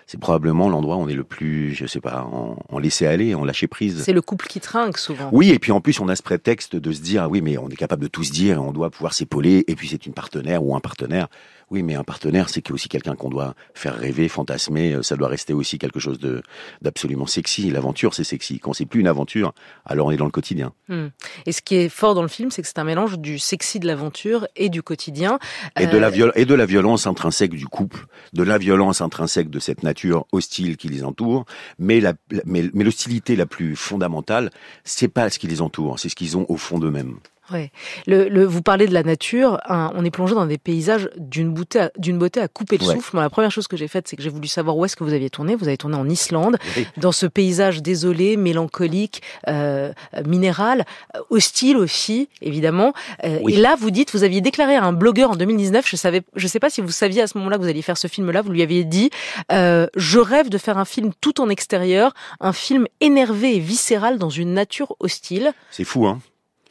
c'est 0.08 0.20
probablement 0.20 0.70
l'endroit 0.70 0.96
où 0.96 1.02
on 1.02 1.10
est 1.10 1.14
le 1.14 1.26
plus, 1.26 1.74
je 1.76 1.86
sais 1.86 2.00
pas, 2.00 2.24
en, 2.24 2.58
en 2.70 2.80
laisser 2.80 3.06
aller, 3.06 3.36
en 3.36 3.44
lâcher 3.44 3.68
prise. 3.68 4.02
C'est 4.04 4.14
le 4.14 4.22
couple 4.22 4.48
qui 4.48 4.62
trinque 4.62 4.98
souvent. 4.98 5.30
Oui, 5.34 5.50
et 5.50 5.60
puis 5.60 5.74
en 5.74 5.82
plus 5.82 6.00
on 6.00 6.08
a 6.08 6.16
ce 6.16 6.24
prétexte 6.24 6.78
de 6.78 6.92
se 6.94 7.02
dire, 7.02 7.24
ah 7.24 7.28
oui, 7.28 7.42
mais 7.42 7.58
on 7.58 7.68
est 7.68 7.76
capable 7.76 8.04
de 8.04 8.08
tout 8.08 8.24
se 8.24 8.32
dire, 8.32 8.64
on 8.64 8.72
doit 8.72 8.90
pouvoir 8.90 9.14
s'épauler, 9.14 9.66
et 9.68 9.76
puis 9.76 9.90
c'est 9.90 10.06
une 10.06 10.14
partenaire 10.14 10.64
ou 10.64 10.76
un 10.76 10.80
partenaire. 10.80 11.28
Oui, 11.70 11.84
mais 11.84 11.96
un 11.96 12.04
partenaire, 12.04 12.48
c'est 12.48 12.72
aussi 12.72 12.88
quelqu'un 12.88 13.16
qu'on 13.16 13.30
doit 13.30 13.54
faire 13.74 13.96
rêver, 13.96 14.30
fantasmer. 14.30 14.94
Euh, 14.94 15.04
ça 15.04 15.18
doit 15.18 15.28
rester 15.28 15.54
aussi 15.54 15.78
quelque 15.78 16.00
chose 16.00 16.18
de 16.18 16.42
d'absolument 16.82 17.26
sexy. 17.26 17.70
L'aventure, 17.70 18.14
c'est 18.14 18.24
sexy. 18.24 18.60
Quand 18.60 18.72
c'est 18.72 18.86
plus 18.86 19.02
une 19.02 19.08
aventure, 19.08 19.54
alors 19.86 20.08
on 20.08 20.12
est 20.12 20.18
dans 20.18 20.26
le 20.26 20.32
quotidien. 20.32 20.72
Hmm. 20.88 21.08
Et 21.46 21.52
ce 21.52 21.62
qui 21.62 21.76
est 21.76 21.90
fort 21.90 22.16
dans 22.16 22.22
le 22.22 22.30
film, 22.30 22.52
c'est 22.52 22.62
que 22.62 22.68
c'est 22.68 22.80
un 22.80 22.86
mélange 22.86 23.20
du 23.20 23.38
sexy 23.38 23.80
de 23.80 23.88
l'aventure 23.88 24.48
et 24.56 24.70
du 24.70 24.82
quotidien. 24.82 25.40
Et 25.78 25.88
de 25.88 25.98
la 25.98 26.08
euh, 26.08 26.32
et 26.36 26.46
de 26.46 26.54
la 26.54 26.66
violence 26.66 27.06
intrinsèque 27.06 27.54
du 27.54 27.68
couple, 27.68 28.06
de 28.32 28.44
la 28.44 28.58
violence 28.58 29.02
intrinsèque 29.02 29.50
de 29.50 29.60
cette 29.60 29.84
nature 29.84 30.26
hostile 30.32 30.78
qui 30.78 30.88
les 30.88 31.04
entoure. 31.04 31.46
Mais 31.80 32.00
la, 32.00 32.14
mais, 32.46 32.70
mais 32.74 32.86
l'hostilité 32.86 33.36
la 33.36 33.46
plus 33.46 33.76
fondamentale, 33.76 34.52
c'est 34.86 35.10
pas 35.10 35.30
ce 35.30 35.38
qui 35.38 35.48
les 35.48 35.62
entoure, 35.62 36.00
c'est 36.00 36.10
ce 36.10 36.16
qu'ils 36.16 36.38
ont 36.38 36.46
au 36.48 36.56
fond 36.56 36.80
d'eux-mêmes. 36.80 37.18
Ouais. 37.52 37.72
Le, 38.08 38.28
le, 38.28 38.46
vous 38.46 38.62
parlez 38.62 38.88
de 38.88 38.94
la 38.94 39.04
nature. 39.04 39.60
on 39.70 40.04
est 40.04 40.12
plongé 40.12 40.36
dans 40.36 40.46
des 40.46 40.58
paysages 40.58 41.10
d'une 41.18 41.54
beauté, 41.54 41.88
d'une 41.98 42.18
beauté 42.18 42.42
à 42.42 42.48
couper 42.48 42.78
le 42.78 42.86
souffle. 42.86 43.16
Moi, 43.16 43.24
la 43.24 43.30
première 43.30 43.52
chose 43.52 43.68
que 43.68 43.78
j'ai 43.78 43.88
faite, 43.88 44.08
c'est 44.08 44.16
que 44.16 44.24
j'ai 44.24 44.30
voulu 44.30 44.48
savoir 44.48 44.78
où 44.78 44.86
est-ce 44.86 44.96
que 44.96 45.04
vous 45.04 45.14
aviez 45.14 45.30
tourné. 45.30 45.56
Vous 45.56 45.68
avez 45.68 45.78
tourné 45.78 45.96
en 45.96 46.10
Islande, 46.10 46.58
dans 46.98 47.12
ce 47.12 47.26
paysage 47.26 47.82
désolé, 47.82 48.38
mélancolique, 48.38 49.22
euh, 49.48 49.92
minéral, 50.26 50.86
euh, 51.16 51.20
hostile 51.30 51.78
aussi, 51.78 52.30
évidemment. 52.42 52.94
Euh, 53.24 53.40
et 53.48 53.58
là, 53.58 53.76
vous 53.80 53.92
dites, 53.92 54.12
vous 54.14 54.24
aviez 54.24 54.42
déclaré 54.42 54.76
à 54.76 54.84
un 54.84 54.94
blogueur 54.94 55.32
en 55.32 55.36
2019. 55.36 55.88
Je 55.88 55.96
savais, 55.96 56.22
je 56.36 56.48
sais 56.48 56.60
pas 56.60 56.70
si 56.70 56.82
vous 56.82 56.92
saviez 56.92 57.22
à 57.22 57.28
ce 57.28 57.38
moment-là 57.38 57.58
que 57.58 57.62
vous 57.62 57.70
alliez 57.70 57.82
faire 57.82 57.98
ce 57.98 58.08
film-là. 58.08 58.42
Vous 58.42 58.52
lui 58.52 58.62
aviez 58.62 58.84
dit, 58.84 59.10
euh, 59.52 59.88
je 59.96 60.20
rêve 60.20 60.50
de 60.50 60.58
faire 60.58 60.78
un 60.78 60.86
film 60.86 61.12
tout 61.22 61.42
en 61.42 61.50
extérieur, 61.50 62.14
un 62.40 62.54
film 62.54 62.88
énervé 63.00 63.56
et 63.56 63.60
viscéral 63.60 64.18
dans 64.18 64.30
une 64.30 64.54
nature 64.54 64.96
hostile. 65.00 65.54
C'est 65.72 65.84
fou, 65.84 66.08
hein. 66.08 66.20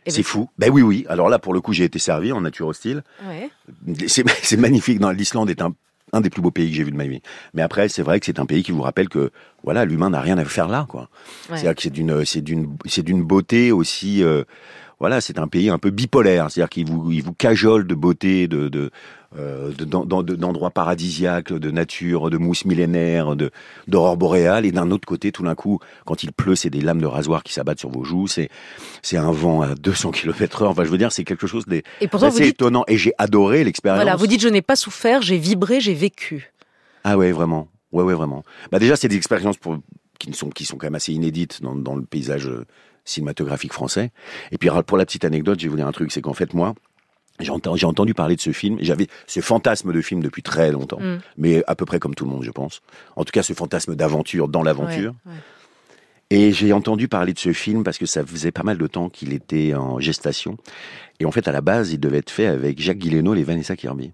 Eh 0.06 0.10
c'est 0.10 0.18
ben, 0.18 0.24
fou. 0.24 0.48
Ben 0.58 0.70
oui, 0.70 0.82
oui. 0.82 1.04
Alors 1.08 1.28
là, 1.28 1.38
pour 1.38 1.52
le 1.52 1.60
coup, 1.60 1.72
j'ai 1.72 1.84
été 1.84 1.98
servi 1.98 2.32
en 2.32 2.40
nature 2.40 2.68
hostile. 2.68 3.02
Ouais. 3.26 3.50
C'est 4.06 4.56
magnifique. 4.56 5.00
L'Islande 5.12 5.50
est 5.50 5.60
un, 5.60 5.74
un 6.12 6.20
des 6.20 6.30
plus 6.30 6.40
beaux 6.40 6.50
pays 6.50 6.70
que 6.70 6.76
j'ai 6.76 6.84
vu 6.84 6.92
de 6.92 6.96
ma 6.96 7.06
vie. 7.06 7.20
Mais 7.54 7.62
après, 7.62 7.88
c'est 7.88 8.02
vrai 8.02 8.20
que 8.20 8.26
c'est 8.26 8.38
un 8.38 8.46
pays 8.46 8.62
qui 8.62 8.72
vous 8.72 8.82
rappelle 8.82 9.08
que 9.08 9.30
voilà, 9.64 9.84
l'humain 9.84 10.10
n'a 10.10 10.20
rien 10.20 10.38
à 10.38 10.44
faire 10.44 10.68
là, 10.68 10.86
quoi. 10.88 11.08
C'est-à-dire 11.48 11.74
que 11.74 11.82
c'est 11.82 11.90
d'une, 12.40 12.76
c'est 12.86 13.02
beauté 13.02 13.72
aussi. 13.72 14.22
Euh, 14.22 14.44
voilà, 14.98 15.20
c'est 15.20 15.38
un 15.38 15.46
pays 15.46 15.68
un 15.68 15.78
peu 15.78 15.90
bipolaire, 15.90 16.50
c'est-à-dire 16.50 16.70
qu'il 16.70 16.86
vous, 16.86 17.12
il 17.12 17.22
vous 17.22 17.34
cajole 17.34 17.86
de 17.86 17.94
beauté, 17.94 18.48
de, 18.48 18.68
de, 18.68 18.90
euh, 19.38 19.70
d'endroits 19.72 20.70
paradisiaques, 20.70 21.52
de 21.52 21.70
nature, 21.70 22.30
de 22.30 22.38
mousse 22.38 22.64
millénaire, 22.64 23.36
de 23.36 23.50
d'aurore 23.88 24.16
boréale, 24.16 24.64
et 24.64 24.72
d'un 24.72 24.90
autre 24.90 25.06
côté, 25.06 25.32
tout 25.32 25.42
d'un 25.42 25.54
coup, 25.54 25.80
quand 26.06 26.22
il 26.22 26.32
pleut, 26.32 26.56
c'est 26.56 26.70
des 26.70 26.80
lames 26.80 27.00
de 27.00 27.06
rasoir 27.06 27.42
qui 27.42 27.52
s'abattent 27.52 27.80
sur 27.80 27.90
vos 27.90 28.04
joues, 28.04 28.26
c'est 28.26 28.48
c'est 29.02 29.18
un 29.18 29.32
vent 29.32 29.60
à 29.60 29.74
200 29.74 30.12
km 30.12 30.62
heure. 30.62 30.70
Enfin, 30.70 30.84
je 30.84 30.90
veux 30.90 30.98
dire, 30.98 31.12
c'est 31.12 31.24
quelque 31.24 31.46
chose 31.46 31.66
d'assez 31.66 32.46
étonnant, 32.48 32.84
et 32.88 32.96
j'ai 32.96 33.12
adoré 33.18 33.64
l'expérience. 33.64 34.02
Voilà, 34.02 34.16
vous 34.16 34.26
dites, 34.26 34.40
je 34.40 34.48
n'ai 34.48 34.62
pas 34.62 34.76
souffert, 34.76 35.20
j'ai 35.20 35.36
vibré, 35.36 35.80
j'ai 35.80 35.94
vécu. 35.94 36.52
Ah 37.04 37.18
ouais, 37.18 37.32
vraiment. 37.32 37.68
Ouais, 37.92 38.02
ouais, 38.02 38.14
vraiment. 38.14 38.44
Bah 38.72 38.78
déjà, 38.78 38.96
c'est 38.96 39.08
des 39.08 39.16
expériences 39.16 39.58
pour, 39.58 39.76
qui 40.18 40.32
sont 40.32 40.48
qui 40.48 40.64
sont 40.64 40.76
quand 40.76 40.86
même 40.86 40.94
assez 40.94 41.12
inédites 41.12 41.62
dans, 41.62 41.74
dans 41.74 41.94
le 41.94 42.02
paysage 42.02 42.46
euh, 42.46 42.64
cinématographique 43.06 43.72
français. 43.72 44.10
Et 44.52 44.58
puis 44.58 44.68
pour 44.86 44.98
la 44.98 45.06
petite 45.06 45.24
anecdote, 45.24 45.58
je 45.58 45.64
vais 45.64 45.70
vous 45.70 45.76
dire 45.76 45.86
un 45.86 45.92
truc, 45.92 46.12
c'est 46.12 46.20
qu'en 46.20 46.34
fait 46.34 46.52
moi, 46.52 46.74
j'ai 47.40 47.50
entendu, 47.50 48.14
parler 48.14 48.36
de 48.36 48.40
ce 48.40 48.52
film, 48.52 48.78
j'avais 48.80 49.08
ce 49.26 49.40
fantasme 49.40 49.92
de 49.92 50.00
film 50.00 50.22
depuis 50.22 50.42
très 50.42 50.70
longtemps, 50.72 51.00
mm. 51.00 51.18
mais 51.36 51.62
à 51.66 51.74
peu 51.74 51.84
près 51.84 51.98
comme 51.98 52.14
tout 52.14 52.24
le 52.24 52.30
monde, 52.30 52.42
je 52.42 52.50
pense. 52.50 52.82
En 53.14 53.24
tout 53.24 53.32
cas, 53.32 53.42
ce 53.42 53.52
fantasme 53.52 53.94
d'aventure 53.94 54.48
dans 54.48 54.62
l'aventure. 54.62 55.14
Et 56.30 56.52
j'ai 56.52 56.72
entendu 56.72 57.06
parler 57.06 57.32
de 57.32 57.38
ce 57.38 57.52
film 57.52 57.84
parce 57.84 57.98
que 57.98 58.06
ça 58.06 58.24
faisait 58.24 58.50
pas 58.50 58.64
mal 58.64 58.78
de 58.78 58.86
temps 58.88 59.08
qu'il 59.08 59.32
était 59.32 59.74
en 59.74 60.00
gestation. 60.00 60.56
Et 61.20 61.24
en 61.24 61.30
fait, 61.30 61.46
à 61.46 61.52
la 61.52 61.60
base, 61.60 61.92
il 61.92 62.00
devait 62.00 62.18
être 62.18 62.30
fait 62.30 62.46
avec 62.46 62.80
Jacques 62.80 62.98
Guillenot 62.98 63.36
et 63.36 63.44
Vanessa 63.44 63.76
Kirby. 63.76 64.12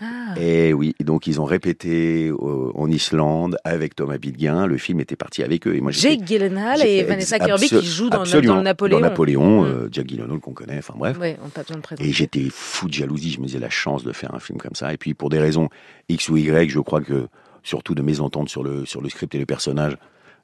Ah. 0.00 0.34
Et 0.40 0.72
oui, 0.72 0.94
donc 1.00 1.26
ils 1.26 1.40
ont 1.40 1.44
répété 1.44 2.30
en 2.32 2.90
Islande 2.90 3.56
avec 3.64 3.96
Thomas 3.96 4.18
Bidguin. 4.18 4.66
Le 4.66 4.78
film 4.78 5.00
était 5.00 5.16
parti 5.16 5.42
avec 5.42 5.66
eux. 5.66 5.74
Et 5.74 5.80
moi, 5.80 5.90
Jake 5.90 6.24
Gyllenhaal 6.24 6.82
et 6.86 7.02
Vanessa 7.02 7.38
Kirby 7.38 7.68
qui 7.68 7.84
jouent 7.84 8.10
dans, 8.10 8.22
dans 8.22 8.62
Napoléon. 8.62 9.00
Dans 9.00 9.08
Napoléon, 9.08 9.62
mm. 9.62 9.66
euh, 9.66 9.88
Jack 9.90 10.06
Gyllenhaal 10.06 10.38
qu'on 10.38 10.52
connaît. 10.52 10.78
Enfin 10.78 10.94
bref. 10.96 11.18
Ouais, 11.18 11.36
on 11.44 11.48
pas 11.48 11.62
besoin 11.62 11.78
de 11.78 12.02
et 12.02 12.12
j'étais 12.12 12.48
fou 12.50 12.88
de 12.88 12.92
jalousie. 12.92 13.32
Je 13.32 13.40
me 13.40 13.46
disais 13.46 13.58
la 13.58 13.70
chance 13.70 14.04
de 14.04 14.12
faire 14.12 14.34
un 14.34 14.40
film 14.40 14.58
comme 14.58 14.74
ça. 14.74 14.92
Et 14.92 14.96
puis 14.96 15.14
pour 15.14 15.30
des 15.30 15.38
raisons 15.38 15.68
X 16.08 16.28
ou 16.28 16.36
Y, 16.36 16.70
je 16.70 16.80
crois 16.80 17.00
que 17.00 17.26
surtout 17.64 17.94
de 17.94 18.02
mésentente 18.02 18.48
sur 18.48 18.62
le 18.62 18.86
sur 18.86 19.00
le 19.00 19.08
script 19.08 19.34
et 19.34 19.38
le 19.38 19.46
personnage. 19.46 19.96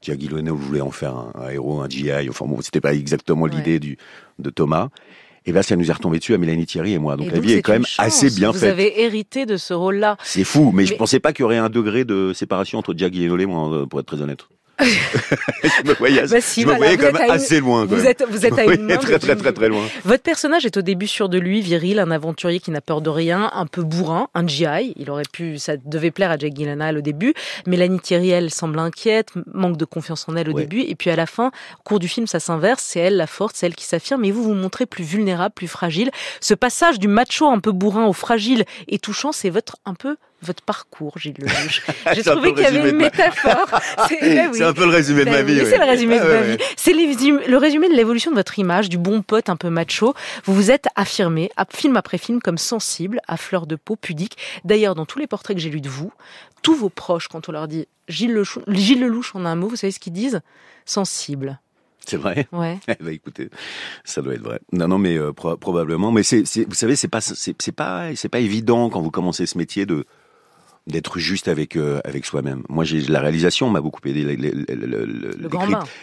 Jack 0.02 0.20
Gyllenhaal 0.20 0.54
voulait 0.54 0.82
en 0.82 0.90
faire 0.90 1.16
un, 1.16 1.48
héros, 1.48 1.80
un 1.80 1.88
GI. 1.88 2.28
Enfin 2.28 2.44
bon, 2.46 2.60
c'était 2.60 2.80
pas 2.80 2.92
exactement 2.92 3.46
l'idée 3.46 3.78
du 3.78 3.96
de 4.38 4.50
Thomas. 4.50 4.90
Et 5.46 5.52
bien, 5.52 5.62
ça 5.62 5.76
nous 5.76 5.90
est 5.90 5.92
retombé 5.92 6.18
dessus 6.18 6.34
à 6.34 6.38
Mélanie 6.38 6.64
Thierry 6.64 6.94
et 6.94 6.98
moi. 6.98 7.16
Donc, 7.16 7.30
la 7.30 7.38
vie 7.38 7.52
est 7.52 7.62
quand 7.62 7.72
même 7.72 7.84
assez 7.98 8.30
bien 8.30 8.52
faite. 8.52 8.62
Vous 8.62 8.66
avez 8.66 9.02
hérité 9.02 9.44
de 9.44 9.56
ce 9.56 9.74
rôle-là. 9.74 10.16
C'est 10.24 10.44
fou, 10.44 10.70
mais, 10.72 10.86
je 10.86 10.94
pensais 10.94 11.20
pas 11.20 11.32
qu'il 11.32 11.42
y 11.42 11.44
aurait 11.44 11.58
un 11.58 11.68
degré 11.68 12.04
de 12.04 12.32
séparation 12.32 12.78
entre 12.78 12.94
Jack 12.96 13.14
et 13.14 13.28
moi, 13.46 13.86
pour 13.86 14.00
être 14.00 14.06
très 14.06 14.22
honnête. 14.22 14.46
Je 14.80 15.88
me 15.88 15.94
voyais, 15.94 16.22
bah 16.22 16.38
je 16.40 16.66
me 16.66 16.74
voyais 16.74 16.96
quand 16.96 17.12
même 17.12 17.30
assez 17.30 17.60
loin. 17.60 17.84
Vous 17.84 18.06
êtes, 18.06 18.24
vous 18.28 18.44
êtes 18.44 18.58
à 18.58 18.64
une 18.74 18.82
main 18.82 18.96
très, 18.96 19.18
très, 19.18 19.36
très, 19.36 19.52
très, 19.52 19.68
loin. 19.68 19.84
Votre 20.04 20.22
personnage 20.22 20.66
est 20.66 20.76
au 20.76 20.82
début 20.82 21.06
sûr 21.06 21.28
de 21.28 21.38
lui, 21.38 21.60
viril, 21.60 21.98
un 22.00 22.10
aventurier 22.10 22.60
qui 22.60 22.70
n'a 22.70 22.80
peur 22.80 23.00
de 23.00 23.10
rien, 23.10 23.50
un 23.54 23.66
peu 23.66 23.82
bourrin, 23.82 24.28
un 24.34 24.46
GI. 24.46 24.94
Il 24.96 25.10
aurait 25.10 25.22
pu, 25.30 25.58
ça 25.58 25.76
devait 25.76 26.10
plaire 26.10 26.30
à 26.30 26.38
Jack 26.38 26.54
Gyllenhaal 26.54 26.98
au 26.98 27.02
début. 27.02 27.34
Mélanie 27.66 28.00
Thierry, 28.00 28.30
elle 28.30 28.50
semble 28.50 28.78
inquiète, 28.78 29.28
manque 29.52 29.76
de 29.76 29.84
confiance 29.84 30.28
en 30.28 30.36
elle 30.36 30.50
au 30.50 30.54
début. 30.54 30.80
Et 30.80 30.94
puis 30.94 31.10
à 31.10 31.16
la 31.16 31.26
fin, 31.26 31.48
au 31.78 31.82
cours 31.84 32.00
du 32.00 32.08
film, 32.08 32.26
ça 32.26 32.40
s'inverse. 32.40 32.82
C'est 32.82 33.00
elle 33.00 33.16
la 33.16 33.26
forte, 33.26 33.56
c'est 33.56 33.66
elle 33.66 33.76
qui 33.76 33.84
s'affirme. 33.84 34.24
Et 34.24 34.32
vous 34.32 34.42
vous 34.42 34.54
montrez 34.54 34.86
plus 34.86 35.04
vulnérable, 35.04 35.54
plus 35.54 35.68
fragile. 35.68 36.10
Ce 36.40 36.54
passage 36.54 36.98
du 36.98 37.08
macho 37.08 37.46
un 37.48 37.60
peu 37.60 37.72
bourrin 37.72 38.06
au 38.06 38.12
fragile 38.12 38.64
et 38.88 38.98
touchant, 38.98 39.32
c'est 39.32 39.50
votre 39.50 39.76
un 39.84 39.94
peu 39.94 40.16
votre 40.44 40.62
parcours, 40.62 41.18
Gilles 41.18 41.34
Lelouch. 41.38 41.82
J'ai 42.14 42.22
trouvé 42.22 42.54
qu'il 42.54 42.62
y 42.62 42.66
avait 42.66 42.90
une 42.90 42.96
métaphore. 42.96 43.80
C'est 44.08 44.62
un 44.62 44.72
peu 44.72 44.84
le 44.84 44.90
résumé 44.90 45.24
de 45.24 45.30
ma 45.30 45.42
vie. 45.42 45.60
C'est 45.64 45.78
le 45.78 45.84
résumé 45.84 46.18
de 46.18 46.24
ma 46.24 46.40
vie. 46.42 46.58
C'est 46.76 46.92
le 46.92 47.56
résumé 47.56 47.88
de 47.88 47.94
l'évolution 47.94 48.30
de 48.30 48.36
votre 48.36 48.58
image, 48.58 48.88
du 48.88 48.98
bon 48.98 49.22
pote 49.22 49.48
un 49.48 49.56
peu 49.56 49.70
macho. 49.70 50.14
Vous 50.44 50.54
vous 50.54 50.70
êtes 50.70 50.86
affirmé, 50.96 51.50
film 51.70 51.96
après 51.96 52.18
film, 52.18 52.40
comme 52.40 52.58
sensible, 52.58 53.20
à 53.26 53.36
fleur 53.36 53.66
de 53.66 53.76
peau, 53.76 53.96
pudique. 53.96 54.36
D'ailleurs, 54.64 54.94
dans 54.94 55.06
tous 55.06 55.18
les 55.18 55.26
portraits 55.26 55.56
que 55.56 55.62
j'ai 55.62 55.70
lus 55.70 55.80
de 55.80 55.88
vous, 55.88 56.12
tous 56.62 56.74
vos 56.74 56.88
proches, 56.88 57.28
quand 57.28 57.48
on 57.48 57.52
leur 57.52 57.68
dit 57.68 57.86
Gilles, 58.08 58.32
Lelouch, 58.32 58.58
Gilles 58.68 59.00
Lelouch 59.00 59.34
en 59.34 59.44
un 59.44 59.56
mot, 59.56 59.68
vous 59.68 59.76
savez 59.76 59.90
ce 59.90 59.98
qu'ils 59.98 60.12
disent? 60.12 60.40
Sensible. 60.84 61.58
C'est 62.06 62.16
vrai? 62.16 62.46
Ouais. 62.52 62.78
Eh 62.88 63.02
ben, 63.02 63.14
écoutez, 63.14 63.50
ça 64.04 64.22
doit 64.22 64.34
être 64.34 64.42
vrai. 64.42 64.60
Non, 64.72 64.88
non, 64.88 64.98
mais 64.98 65.16
euh, 65.16 65.32
probablement. 65.32 66.12
Mais 66.12 66.22
c'est, 66.22 66.42
vous 66.66 66.74
savez, 66.74 66.96
c'est 66.96 67.08
pas, 67.08 67.20
c'est 67.20 67.72
pas, 67.72 68.14
c'est 68.14 68.28
pas 68.28 68.40
évident 68.40 68.90
quand 68.90 69.00
vous 69.00 69.10
commencez 69.10 69.46
ce 69.46 69.58
métier 69.58 69.86
de 69.86 70.04
d'être 70.86 71.18
juste 71.18 71.48
avec 71.48 71.76
euh, 71.76 72.00
avec 72.04 72.26
soi-même. 72.26 72.62
Moi, 72.68 72.84
j'ai 72.84 73.00
la 73.02 73.20
réalisation 73.20 73.70
m'a 73.70 73.80
beaucoup 73.80 74.00
aidé, 74.06 74.36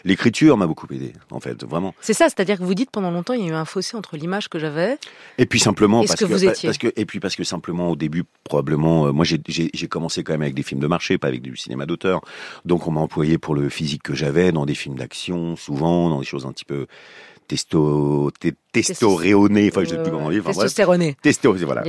l'écriture 0.04 0.58
m'a 0.58 0.66
beaucoup 0.66 0.88
aidé, 0.92 1.14
en 1.30 1.40
fait, 1.40 1.64
vraiment. 1.64 1.94
C'est 2.02 2.14
ça, 2.14 2.26
c'est-à-dire 2.30 2.58
que 2.58 2.64
vous 2.64 2.74
dites 2.74 2.90
pendant 2.90 3.12
longtemps, 3.12 3.34
il 3.34 3.46
y 3.46 3.48
a 3.48 3.52
eu 3.52 3.54
un 3.54 3.66
fossé 3.66 3.96
entre 3.96 4.18
l'image 4.18 4.50
que 4.50 4.58
j'avais. 4.58 4.98
Et 5.38 5.46
puis 5.46 5.60
simplement 5.60 6.04
parce 6.04 6.16
que 6.16 6.26
que, 6.26 6.32
vous 6.32 6.46
étiez 6.46 6.68
parce 6.70 6.78
que 6.78 6.92
et 6.96 7.06
puis 7.06 7.20
parce 7.20 7.36
que 7.36 7.44
simplement 7.44 7.90
au 7.90 7.96
début 7.96 8.24
probablement 8.44 9.08
euh, 9.08 9.12
moi 9.12 9.26
j'ai 9.26 9.88
commencé 9.88 10.24
quand 10.24 10.34
même 10.34 10.42
avec 10.42 10.56
des 10.56 10.64
films 10.64 10.82
de 10.82 10.88
marché, 10.88 11.18
pas 11.18 11.28
avec 11.28 11.42
du 11.42 11.56
cinéma 11.58 11.86
d'auteur. 11.86 12.22
Donc 12.66 12.88
on 12.88 12.92
m'a 12.92 13.02
employé 13.02 13.38
pour 13.38 13.54
le 13.54 13.70
physique 13.70 14.04
que 14.04 14.16
j'avais 14.16 14.52
dans 14.52 14.66
des 14.66 14.76
films 14.76 14.96
d'action, 14.96 15.56
souvent 15.56 16.10
dans 16.10 16.20
des 16.20 16.26
choses 16.26 16.46
un 16.46 16.52
petit 16.52 16.66
peu 16.66 16.88
testo 17.56 18.32
te- 18.40 18.48
testoréonées, 18.72 19.70
enfin 19.72 19.84
je 19.84 19.90
sais 19.90 20.02
plus 20.02 20.12
comment 20.12 20.30
dire, 20.30 20.40
enfin 20.42 20.52
bref. 20.52 20.66
Testostéroné. 20.66 21.16
Testo, 21.22 21.54
voilà. 21.66 21.82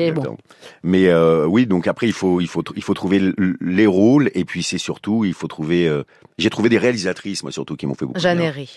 Mais 0.83 1.07
euh, 1.09 1.47
oui, 1.47 1.67
donc 1.67 1.87
après 1.87 2.07
il 2.09 2.13
faut 2.13 2.41
il 2.41 2.49
faut 2.49 2.63
il 2.75 2.83
faut 2.83 2.95
trouver 2.95 3.33
les 3.61 3.87
rôles 3.87 4.31
et 4.35 4.45
puis 4.45 4.63
c'est 4.63 4.79
surtout 4.79 5.25
il 5.25 5.35
faut 5.35 5.47
trouver. 5.49 5.87
euh, 5.89 6.03
J'ai 6.39 6.51
trouvé 6.51 6.69
des 6.69 6.79
réalisatrices 6.79 7.43
moi 7.43 7.53
surtout 7.53 7.77
qui 7.77 7.87
m'ont 7.87 7.95
fait 7.95 8.07
beaucoup. 8.07 8.19
Jeannery. 8.21 8.71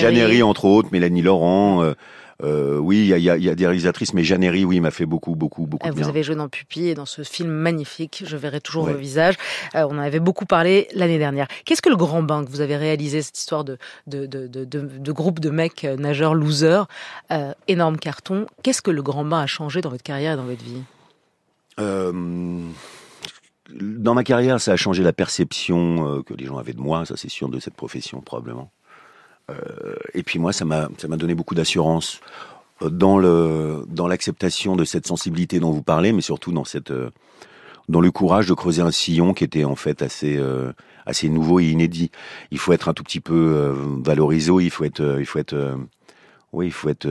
Jeannery 0.00 0.42
entre 0.42 0.64
autres, 0.66 0.88
Mélanie 0.92 1.22
Laurent. 1.22 1.82
euh, 1.82 1.94
euh, 2.42 2.78
oui, 2.78 2.98
il 2.98 3.04
y 3.06 3.20
y 3.22 3.30
a- 3.30 3.36
il 3.36 3.42
y 3.42 3.48
a 3.50 3.54
des 3.54 3.66
réalisatrices, 3.66 4.14
mais 4.14 4.22
Jeannery, 4.22 4.64
oui, 4.64 4.78
m'a 4.80 4.90
fait 4.92 5.06
beaucoup 5.06 5.34
beaucoup 5.34 5.66
beaucoup 5.66 5.86
de 5.86 5.92
Vous 5.92 5.98
bien. 5.98 6.08
avez 6.08 6.22
joué 6.22 6.36
dans 6.36 6.48
Pupille 6.48 6.88
et 6.88 6.94
dans 6.94 7.04
ce 7.06 7.22
film 7.22 7.50
magnifique, 7.50 8.22
Je 8.26 8.36
verrai 8.36 8.60
toujours 8.60 8.84
Ouais. 8.84 8.92
vos 8.92 8.98
visages. 8.98 9.34
Euh, 9.74 9.86
on 9.90 9.96
en 9.96 10.02
avait 10.02 10.20
beaucoup 10.20 10.46
parlé 10.46 10.86
l'année 10.94 11.18
dernière. 11.18 11.48
Qu'est-ce 11.64 11.82
que 11.82 11.88
le 11.88 11.96
grand 11.96 12.22
bain 12.22 12.44
que 12.44 12.50
vous 12.50 12.60
avez 12.60 12.76
réalisé, 12.76 13.22
cette 13.22 13.38
histoire 13.38 13.64
de, 13.64 13.76
de, 14.06 14.26
de, 14.26 14.46
de, 14.46 14.64
de, 14.64 14.80
de 14.80 15.12
groupe 15.12 15.40
de 15.40 15.50
mecs 15.50 15.84
euh, 15.84 15.96
nageurs 15.96 16.34
losers, 16.34 16.86
euh, 17.32 17.52
énorme 17.66 17.96
carton. 17.98 18.46
Qu'est-ce 18.62 18.82
que 18.82 18.90
le 18.92 19.02
grand 19.02 19.24
bain 19.24 19.40
a 19.40 19.46
changé 19.46 19.80
dans 19.80 19.90
votre 19.90 20.04
carrière 20.04 20.34
et 20.34 20.36
dans 20.36 20.44
votre 20.44 20.62
vie? 20.64 20.82
Dans 23.70 24.14
ma 24.14 24.24
carrière, 24.24 24.60
ça 24.60 24.72
a 24.72 24.76
changé 24.76 25.02
la 25.02 25.12
perception 25.12 26.22
que 26.22 26.32
les 26.34 26.46
gens 26.46 26.56
avaient 26.56 26.72
de 26.72 26.80
moi, 26.80 27.04
ça 27.04 27.16
c'est 27.16 27.28
sûr, 27.28 27.48
de 27.50 27.60
cette 27.60 27.74
profession 27.74 28.20
probablement. 28.22 28.70
Euh, 29.50 29.94
et 30.14 30.22
puis 30.22 30.38
moi, 30.38 30.52
ça 30.52 30.64
m'a 30.64 30.88
donné 31.16 31.34
beaucoup 31.34 31.54
d'assurance 31.54 32.20
euh, 32.82 32.90
dans 32.90 33.18
le 33.18 33.84
dans 33.88 34.06
l'acceptation 34.06 34.76
de 34.76 34.84
cette 34.84 35.06
sensibilité 35.06 35.60
dont 35.60 35.70
vous 35.70 35.82
parlez, 35.82 36.12
mais 36.12 36.22
surtout 36.22 36.52
dans 36.52 36.64
cette 36.64 36.90
euh, 36.90 37.10
dans 37.88 38.00
le 38.00 38.10
courage 38.10 38.46
de 38.46 38.54
creuser 38.54 38.82
un 38.82 38.90
sillon 38.90 39.32
qui 39.34 39.44
était 39.44 39.64
en 39.64 39.76
fait 39.76 40.02
assez 40.02 40.36
euh, 40.36 40.72
assez 41.06 41.28
nouveau 41.28 41.60
et 41.60 41.66
inédit. 41.66 42.10
Il 42.50 42.58
faut 42.58 42.72
être 42.72 42.88
un 42.88 42.94
tout 42.94 43.02
petit 43.02 43.20
peu 43.20 43.34
euh, 43.34 43.74
valorisé, 44.04 44.52
il 44.60 44.70
faut 44.70 44.84
être 44.84 45.00
euh, 45.00 45.20
il 45.20 45.26
faut 45.26 45.38
être 45.38 45.78
oui, 46.52 46.66
il 46.66 46.72
faut 46.72 46.88
être 46.88 47.08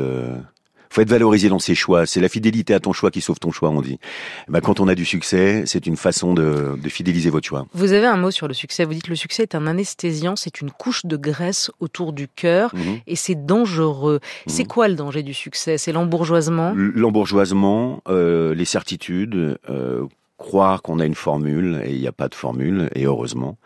faut 0.89 1.01
être 1.01 1.10
valorisé 1.10 1.50
dans 1.50 1.60
ses 1.60 1.75
choix. 1.75 2.06
C'est 2.06 2.22
la 2.22 2.29
fidélité 2.29 2.74
à 2.74 2.79
ton 2.79 2.94
choix 2.94 3.12
qui 3.12 3.22
sauve 3.22 3.39
ton 3.39 3.51
choix, 3.51 3.70
on 3.70 3.82
dit. 3.82 4.00
Ben, 4.48 4.62
quand 4.62 4.79
on 4.79 4.88
a 4.88 4.96
du 4.96 5.06
succès, 5.06 5.63
c'est 5.65 5.86
une 5.88 5.98
façon 5.98 6.34
de, 6.34 6.77
de 6.82 6.89
fidéliser 6.89 7.29
votre 7.29 7.48
choix. 7.48 7.65
Vous 7.74 7.94
avez 7.94 8.06
un 8.08 8.17
mot 8.17 8.32
sur 8.32 8.48
le 8.48 8.53
succès. 8.53 8.86
Vous 8.86 8.94
dites 8.94 9.08
le 9.08 9.15
succès 9.15 9.44
est 9.44 9.56
un 9.56 9.67
anesthésiant, 9.67 10.36
c'est 10.36 10.62
une 10.62 10.72
couche 10.72 11.06
de 11.06 11.17
graisse 11.17 11.72
autour 11.79 12.13
du 12.13 12.27
cœur 12.27 12.74
Mhm. 12.75 13.00
et 13.08 13.15
c'est 13.15 13.46
dangereux. 13.46 14.20
C'est 14.48 14.63
Mhm. 14.63 14.67
quoi 14.67 14.88
le 14.88 14.96
danger 14.96 15.24
du 15.24 15.34
succès? 15.34 15.77
C'est 15.77 15.91
l'embourgeoisement? 15.91 16.74
L'embourgeoisement, 16.75 18.01
euh, 18.08 18.53
les 18.53 18.65
certitudes, 18.65 19.58
euh, 19.70 20.06
croire 20.38 20.82
qu'on 20.82 21.00
a 21.00 21.06
une 21.06 21.15
formule 21.15 21.82
et 21.84 21.94
il 21.94 22.00
n'y 22.00 22.08
a 22.08 22.12
pas 22.12 22.27
de 22.29 22.36
formule, 22.36 22.89
et 22.94 23.06
heureusement. 23.06 23.58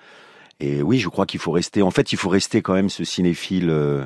Et 0.59 0.81
oui, 0.81 0.99
je 0.99 1.09
crois 1.09 1.25
qu'il 1.25 1.39
faut 1.39 1.51
rester. 1.51 1.81
En 1.81 1.91
fait, 1.91 2.13
il 2.13 2.17
faut 2.17 2.29
rester 2.29 2.61
quand 2.61 2.73
même 2.73 2.89
ce 2.89 3.03
cinéphile. 3.03 3.69
euh, 3.69 4.05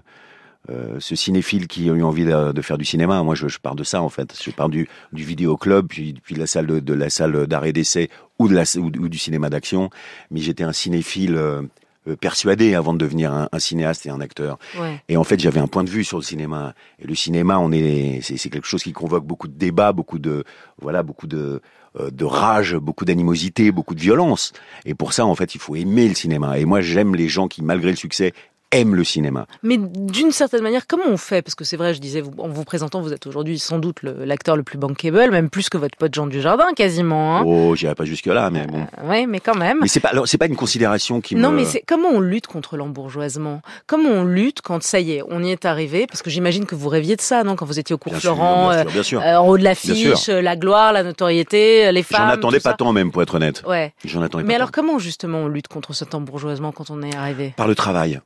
euh, 0.69 0.97
ce 0.99 1.15
cinéphile 1.15 1.67
qui 1.67 1.89
a 1.89 1.93
eu 1.93 2.03
envie 2.03 2.25
de, 2.25 2.51
de 2.51 2.61
faire 2.61 2.77
du 2.77 2.85
cinéma. 2.85 3.21
Moi, 3.23 3.35
je, 3.35 3.47
je 3.47 3.59
pars 3.59 3.75
de 3.75 3.83
ça 3.83 4.01
en 4.01 4.09
fait. 4.09 4.37
Je 4.41 4.51
pars 4.51 4.69
du, 4.69 4.87
du 5.13 5.23
vidéoclub, 5.23 5.87
puis, 5.87 6.15
la 6.31 6.47
salle 6.47 6.67
de, 6.67 6.79
de 6.79 6.93
la 6.93 7.09
salle 7.09 7.47
d'arrêt 7.47 7.73
d'essai 7.73 8.09
ou 8.39 8.47
de 8.47 8.55
la 8.55 8.63
ou, 8.77 8.85
ou 8.85 9.09
du 9.09 9.17
cinéma 9.17 9.49
d'action. 9.49 9.89
Mais 10.31 10.39
j'étais 10.39 10.63
un 10.63 10.73
cinéphile 10.73 11.35
euh, 11.35 11.61
euh, 12.07 12.15
persuadé 12.15 12.75
avant 12.75 12.93
de 12.93 12.99
devenir 12.99 13.33
un, 13.33 13.47
un 13.51 13.59
cinéaste 13.59 14.05
et 14.05 14.09
un 14.09 14.21
acteur. 14.21 14.57
Ouais. 14.79 15.01
Et 15.09 15.17
en 15.17 15.23
fait, 15.23 15.39
j'avais 15.39 15.59
un 15.59 15.67
point 15.67 15.83
de 15.83 15.89
vue 15.89 16.03
sur 16.03 16.17
le 16.17 16.23
cinéma. 16.23 16.73
Et 16.99 17.07
le 17.07 17.15
cinéma, 17.15 17.57
on 17.59 17.71
est, 17.71 18.19
c'est, 18.21 18.37
c'est 18.37 18.49
quelque 18.49 18.67
chose 18.67 18.83
qui 18.83 18.93
convoque 18.93 19.25
beaucoup 19.25 19.47
de 19.47 19.57
débats, 19.57 19.91
beaucoup 19.91 20.19
de, 20.19 20.43
voilà, 20.81 21.03
beaucoup 21.03 21.27
de, 21.27 21.61
euh, 21.99 22.09
de 22.11 22.25
rage, 22.25 22.75
beaucoup 22.75 23.05
d'animosité, 23.05 23.71
beaucoup 23.71 23.95
de 23.95 24.01
violence. 24.01 24.51
Et 24.85 24.93
pour 24.93 25.13
ça, 25.13 25.25
en 25.25 25.35
fait, 25.35 25.55
il 25.55 25.61
faut 25.61 25.75
aimer 25.75 26.07
le 26.07 26.15
cinéma. 26.15 26.59
Et 26.59 26.65
moi, 26.65 26.81
j'aime 26.81 27.15
les 27.15 27.27
gens 27.27 27.47
qui, 27.47 27.63
malgré 27.63 27.91
le 27.91 27.97
succès, 27.97 28.33
aiment 28.79 28.95
le 28.95 29.03
cinéma. 29.03 29.45
Mais 29.63 29.77
d'une 29.77 30.31
certaine 30.31 30.61
manière, 30.61 30.87
comment 30.87 31.03
on 31.07 31.17
fait? 31.17 31.41
Parce 31.41 31.55
que 31.55 31.63
c'est 31.63 31.77
vrai, 31.77 31.93
je 31.93 31.99
disais, 32.01 32.21
vous- 32.21 32.33
en 32.37 32.47
vous 32.47 32.63
présentant, 32.63 33.01
vous 33.01 33.13
êtes 33.13 33.25
aujourd'hui 33.27 33.59
sans 33.59 33.79
doute 33.79 33.97
l'acteur 34.03 34.55
le 34.55 34.63
plus 34.63 34.77
bankable, 34.77 35.31
même 35.31 35.49
plus 35.49 35.69
que 35.69 35.77
votre 35.77 35.97
pote 35.97 36.13
Jean 36.13 36.27
Dujardin, 36.27 36.73
quasiment. 36.75 37.37
Hein 37.37 37.43
Oh, 37.45 37.75
j'irai 37.75 37.95
pas 37.95 38.05
jusque 38.05 38.25
là, 38.27 38.49
mais 38.49 38.65
bon. 38.67 38.85
ouais, 39.07 39.25
mais 39.25 39.39
quand 39.39 39.55
même. 39.55 39.79
Mais 39.81 39.87
c'est 39.87 39.99
pas, 39.99 40.11
c'est 40.25 40.37
pas 40.37 40.45
une 40.47 40.55
considération 40.55 41.21
qui 41.21 41.35
Non, 41.35 41.51
me. 41.51 41.57
mais 41.57 41.65
c'est 41.65 41.83
comment 41.87 42.09
on 42.09 42.19
lutte 42.19 42.47
contre 42.47 42.77
l'embourgeoisement? 42.77 43.61
Comment 43.87 44.09
on 44.09 44.23
lutte 44.25 44.61
quand 44.61 44.81
ça 44.83 44.99
y 44.99 45.13
est, 45.13 45.21
on 45.29 45.43
y 45.43 45.51
est 45.51 45.65
arrivé? 45.65 46.07
Parce 46.07 46.21
que 46.21 46.29
j'imagine 46.29 46.65
que 46.65 46.75
vous 46.75 46.89
rêviez 46.89 47.15
de 47.15 47.21
ça, 47.21 47.43
non? 47.43 47.55
Quand 47.55 47.65
vous 47.65 47.79
étiez 47.79 47.93
au 47.93 47.97
cours 47.97 48.11
Bien 48.11 48.19
sûr, 48.19 48.33
Florent, 48.35 48.69
bien 48.69 48.77
euh, 48.77 48.81
sûr, 48.83 48.91
bien 48.91 49.03
sûr. 49.03 49.21
euh, 49.21 49.35
en 49.37 49.47
haut 49.47 49.57
de 49.57 49.61
Bien 49.61 49.69
l'affiche, 49.71 50.13
sûr. 50.15 50.35
euh, 50.35 50.41
la 50.41 50.55
gloire, 50.55 50.93
la 50.93 51.03
notoriété, 51.03 51.87
euh, 51.87 51.91
les 51.91 52.03
femmes. 52.03 52.27
J'en 52.27 52.33
attendais 52.33 52.59
pas 52.59 52.71
ça. 52.71 52.75
tant, 52.77 52.91
même, 52.93 53.11
pour 53.11 53.21
être 53.21 53.35
honnête. 53.35 53.63
Ouais. 53.67 53.93
J'en 54.05 54.21
attendais 54.21 54.43
Mais 54.43 54.53
pas 54.53 54.55
alors, 54.57 54.71
tant. 54.71 54.81
comment 54.81 54.99
justement 54.99 55.39
on 55.39 55.47
lutte 55.47 55.67
contre 55.67 55.93
cet 55.93 56.13
embourgeoisement 56.15 56.71
quand 56.71 56.89
on 56.89 57.01
est 57.01 57.15
arrivé? 57.15 57.53
Par 57.57 57.67
le 57.67 57.75
travail. 57.75 58.19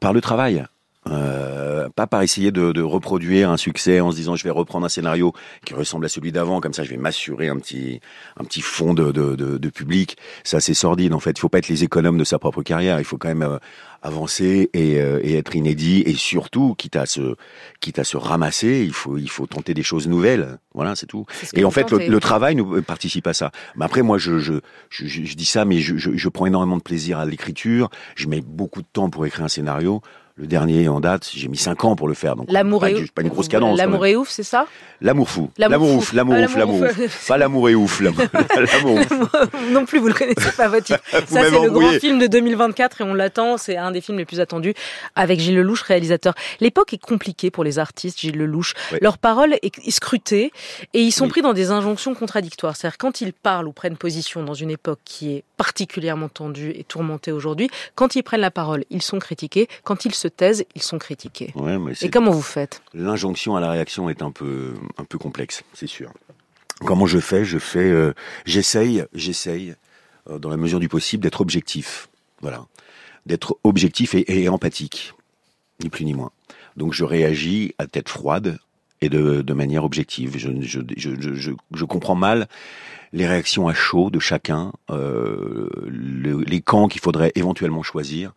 Par 0.00 0.12
le 0.12 0.20
travail. 0.20 0.64
Pas 1.96 2.06
par 2.08 2.22
essayer 2.22 2.50
de, 2.50 2.72
de 2.72 2.82
reproduire 2.82 3.50
un 3.50 3.56
succès 3.56 4.00
en 4.00 4.10
se 4.10 4.16
disant 4.16 4.34
je 4.34 4.42
vais 4.42 4.50
reprendre 4.50 4.84
un 4.84 4.88
scénario 4.88 5.32
qui 5.64 5.74
ressemble 5.74 6.06
à 6.06 6.08
celui 6.08 6.32
d'avant 6.32 6.60
comme 6.60 6.72
ça 6.72 6.82
je 6.82 6.90
vais 6.90 6.96
m'assurer 6.96 7.46
un 7.48 7.56
petit 7.56 8.00
un 8.36 8.42
petit 8.44 8.62
fond 8.62 8.94
de, 8.94 9.12
de, 9.12 9.36
de, 9.36 9.58
de 9.58 9.68
public. 9.68 10.16
Ça 10.42 10.58
c'est 10.58 10.74
sordide 10.74 11.12
en 11.14 11.20
fait. 11.20 11.30
Il 11.30 11.38
faut 11.40 11.48
pas 11.48 11.58
être 11.58 11.68
les 11.68 11.84
économes 11.84 12.18
de 12.18 12.24
sa 12.24 12.40
propre 12.40 12.62
carrière. 12.62 12.98
Il 12.98 13.04
faut 13.04 13.16
quand 13.16 13.28
même 13.28 13.42
euh, 13.42 13.58
avancer 14.02 14.70
et, 14.72 15.00
euh, 15.00 15.20
et 15.22 15.34
être 15.34 15.54
inédit. 15.54 16.02
Et 16.06 16.14
surtout 16.14 16.74
quitte 16.74 16.96
à 16.96 17.06
se 17.06 17.36
quitte 17.80 18.00
à 18.00 18.04
se 18.04 18.16
ramasser 18.16 18.82
il 18.84 18.92
faut 18.92 19.16
il 19.16 19.30
faut 19.30 19.46
tenter 19.46 19.72
des 19.72 19.84
choses 19.84 20.08
nouvelles. 20.08 20.58
Voilà 20.74 20.96
c'est 20.96 21.06
tout. 21.06 21.26
Ce 21.44 21.56
et 21.56 21.64
en 21.64 21.70
fait, 21.70 21.90
le, 21.92 21.98
le 22.10 22.20
travail 22.20 22.56
nous 22.56 22.76
euh, 22.76 22.82
participe 22.82 23.28
à 23.28 23.34
ça. 23.34 23.52
Mais 23.76 23.84
après, 23.84 24.02
moi, 24.02 24.18
je, 24.18 24.38
je, 24.40 24.54
je, 24.90 25.06
je- 25.06 25.22
je 25.24 25.34
dis 25.36 25.44
ça, 25.44 25.64
mais 25.64 25.78
je, 25.78 25.96
je, 25.96 26.10
je 26.16 26.28
prends 26.28 26.46
énormément 26.46 26.76
de 26.76 26.82
plaisir 26.82 27.18
à 27.20 27.24
l'écriture. 27.24 27.88
Je 28.16 28.26
mets 28.26 28.40
beaucoup 28.40 28.82
de 28.82 28.86
temps 28.92 29.10
pour 29.10 29.24
écrire 29.26 29.44
un 29.44 29.48
scénario. 29.48 30.02
Le 30.36 30.48
dernier 30.48 30.88
en 30.88 30.98
date, 30.98 31.30
j'ai 31.32 31.46
mis 31.46 31.56
cinq 31.56 31.84
ans 31.84 31.94
pour 31.94 32.08
le 32.08 32.14
faire. 32.14 32.34
Donc, 32.34 32.46
L'amour 32.50 32.80
pas, 32.80 32.90
est 32.90 32.94
ouf. 32.94 33.12
pas 33.12 33.22
une 33.22 33.28
grosse 33.28 33.46
cadence. 33.46 33.78
L'amour 33.78 34.04
est 34.04 34.16
ouf, 34.16 34.28
c'est 34.28 34.42
ça? 34.42 34.66
L'amour 35.00 35.30
fou. 35.30 35.48
L'amour 35.58 35.92
ouf. 35.94 36.12
L'amour 36.12 36.34
Ah, 36.36 36.44
ouf. 36.44 36.56
L'amour 36.56 36.80
ouf. 36.80 37.28
Pas 37.28 37.38
l'amour 37.38 37.68
est 37.70 37.74
ouf. 37.76 38.00
L'amour 38.00 38.24
ouf. 38.96 39.70
non 39.70 39.84
plus, 39.86 40.00
vous 40.00 40.08
le 40.08 40.14
connaissez 40.14 40.50
pas 40.56 40.66
votre 40.66 40.86
titre. 40.86 40.98
Ça, 41.12 41.20
c'est 41.28 41.50
le 41.50 41.70
grand 41.70 41.88
film 42.00 42.18
de 42.18 42.26
2024 42.26 43.00
et 43.02 43.04
on 43.04 43.14
l'attend. 43.14 43.58
C'est 43.58 43.76
un 43.76 43.92
des 43.92 44.00
films 44.00 44.18
les 44.18 44.24
plus 44.24 44.40
attendus 44.40 44.74
avec 45.14 45.38
Gilles 45.38 45.54
Lelouch, 45.54 45.82
réalisateur. 45.82 46.34
L'époque 46.58 46.92
est 46.92 46.98
compliquée 47.00 47.52
pour 47.52 47.62
les 47.62 47.78
artistes, 47.78 48.18
Gilles 48.18 48.36
Lelouch. 48.36 48.74
Leur 49.00 49.18
parole 49.18 49.54
est 49.62 49.78
est 49.86 49.90
scrutée 49.92 50.50
et 50.94 51.00
ils 51.00 51.12
sont 51.12 51.24
Oui. 51.26 51.30
pris 51.30 51.42
dans 51.42 51.52
des 51.52 51.70
injonctions 51.70 52.12
contradictoires. 52.14 52.74
C'est-à-dire 52.76 52.98
quand 52.98 53.20
ils 53.20 53.32
parlent 53.32 53.68
ou 53.68 53.72
prennent 53.72 53.96
position 53.96 54.42
dans 54.42 54.54
une 54.54 54.70
époque 54.72 54.98
qui 55.04 55.32
est 55.32 55.44
particulièrement 55.58 56.28
tendue 56.28 56.70
et 56.74 56.82
tourmentée 56.82 57.30
aujourd'hui, 57.30 57.70
quand 57.94 58.16
ils 58.16 58.24
prennent 58.24 58.40
la 58.40 58.50
parole, 58.50 58.84
ils 58.90 59.00
sont 59.02 59.20
critiqués. 59.20 59.68
Quand 59.84 60.04
ils 60.04 60.14
se 60.14 60.23
taisent, 60.28 60.64
ils 60.74 60.82
sont 60.82 60.98
critiqués. 60.98 61.52
Ouais, 61.54 61.78
mais 61.78 61.92
Et 62.02 62.10
comment 62.10 62.30
vous 62.30 62.42
faites? 62.42 62.82
L'injonction 62.94 63.56
à 63.56 63.60
la 63.60 63.70
réaction 63.70 64.08
est 64.10 64.22
un 64.22 64.30
peu 64.30 64.74
un 64.98 65.04
peu 65.04 65.18
complexe, 65.18 65.62
c'est 65.72 65.86
sûr. 65.86 66.12
Comment 66.84 67.06
je 67.06 67.18
fais? 67.18 67.44
Je 67.44 67.58
fais, 67.58 67.78
euh, 67.90 68.12
j'essaye, 68.44 69.04
j'essaye, 69.14 69.74
euh, 70.28 70.38
dans 70.38 70.50
la 70.50 70.56
mesure 70.56 70.80
du 70.80 70.88
possible, 70.88 71.22
d'être 71.22 71.40
objectif. 71.40 72.08
Voilà, 72.40 72.66
d'être 73.26 73.56
objectif 73.64 74.14
et, 74.14 74.42
et 74.42 74.48
empathique, 74.48 75.14
ni 75.82 75.88
plus 75.88 76.04
ni 76.04 76.14
moins. 76.14 76.30
Donc 76.76 76.92
je 76.92 77.04
réagis 77.04 77.74
à 77.78 77.86
tête 77.86 78.08
froide 78.08 78.58
et 79.00 79.08
de, 79.08 79.42
de 79.42 79.52
manière 79.54 79.84
objective. 79.84 80.36
Je, 80.36 80.50
je, 80.60 80.80
je, 80.96 81.10
je, 81.20 81.34
je, 81.34 81.50
je 81.72 81.84
comprends 81.84 82.14
mal 82.16 82.48
les 83.12 83.28
réactions 83.28 83.68
à 83.68 83.74
chaud 83.74 84.10
de 84.10 84.18
chacun, 84.18 84.72
euh, 84.90 85.68
le- 85.86 86.42
les 86.42 86.60
camps 86.60 86.88
qu'il 86.88 87.00
faudrait 87.00 87.30
éventuellement 87.36 87.84
choisir. 87.84 88.32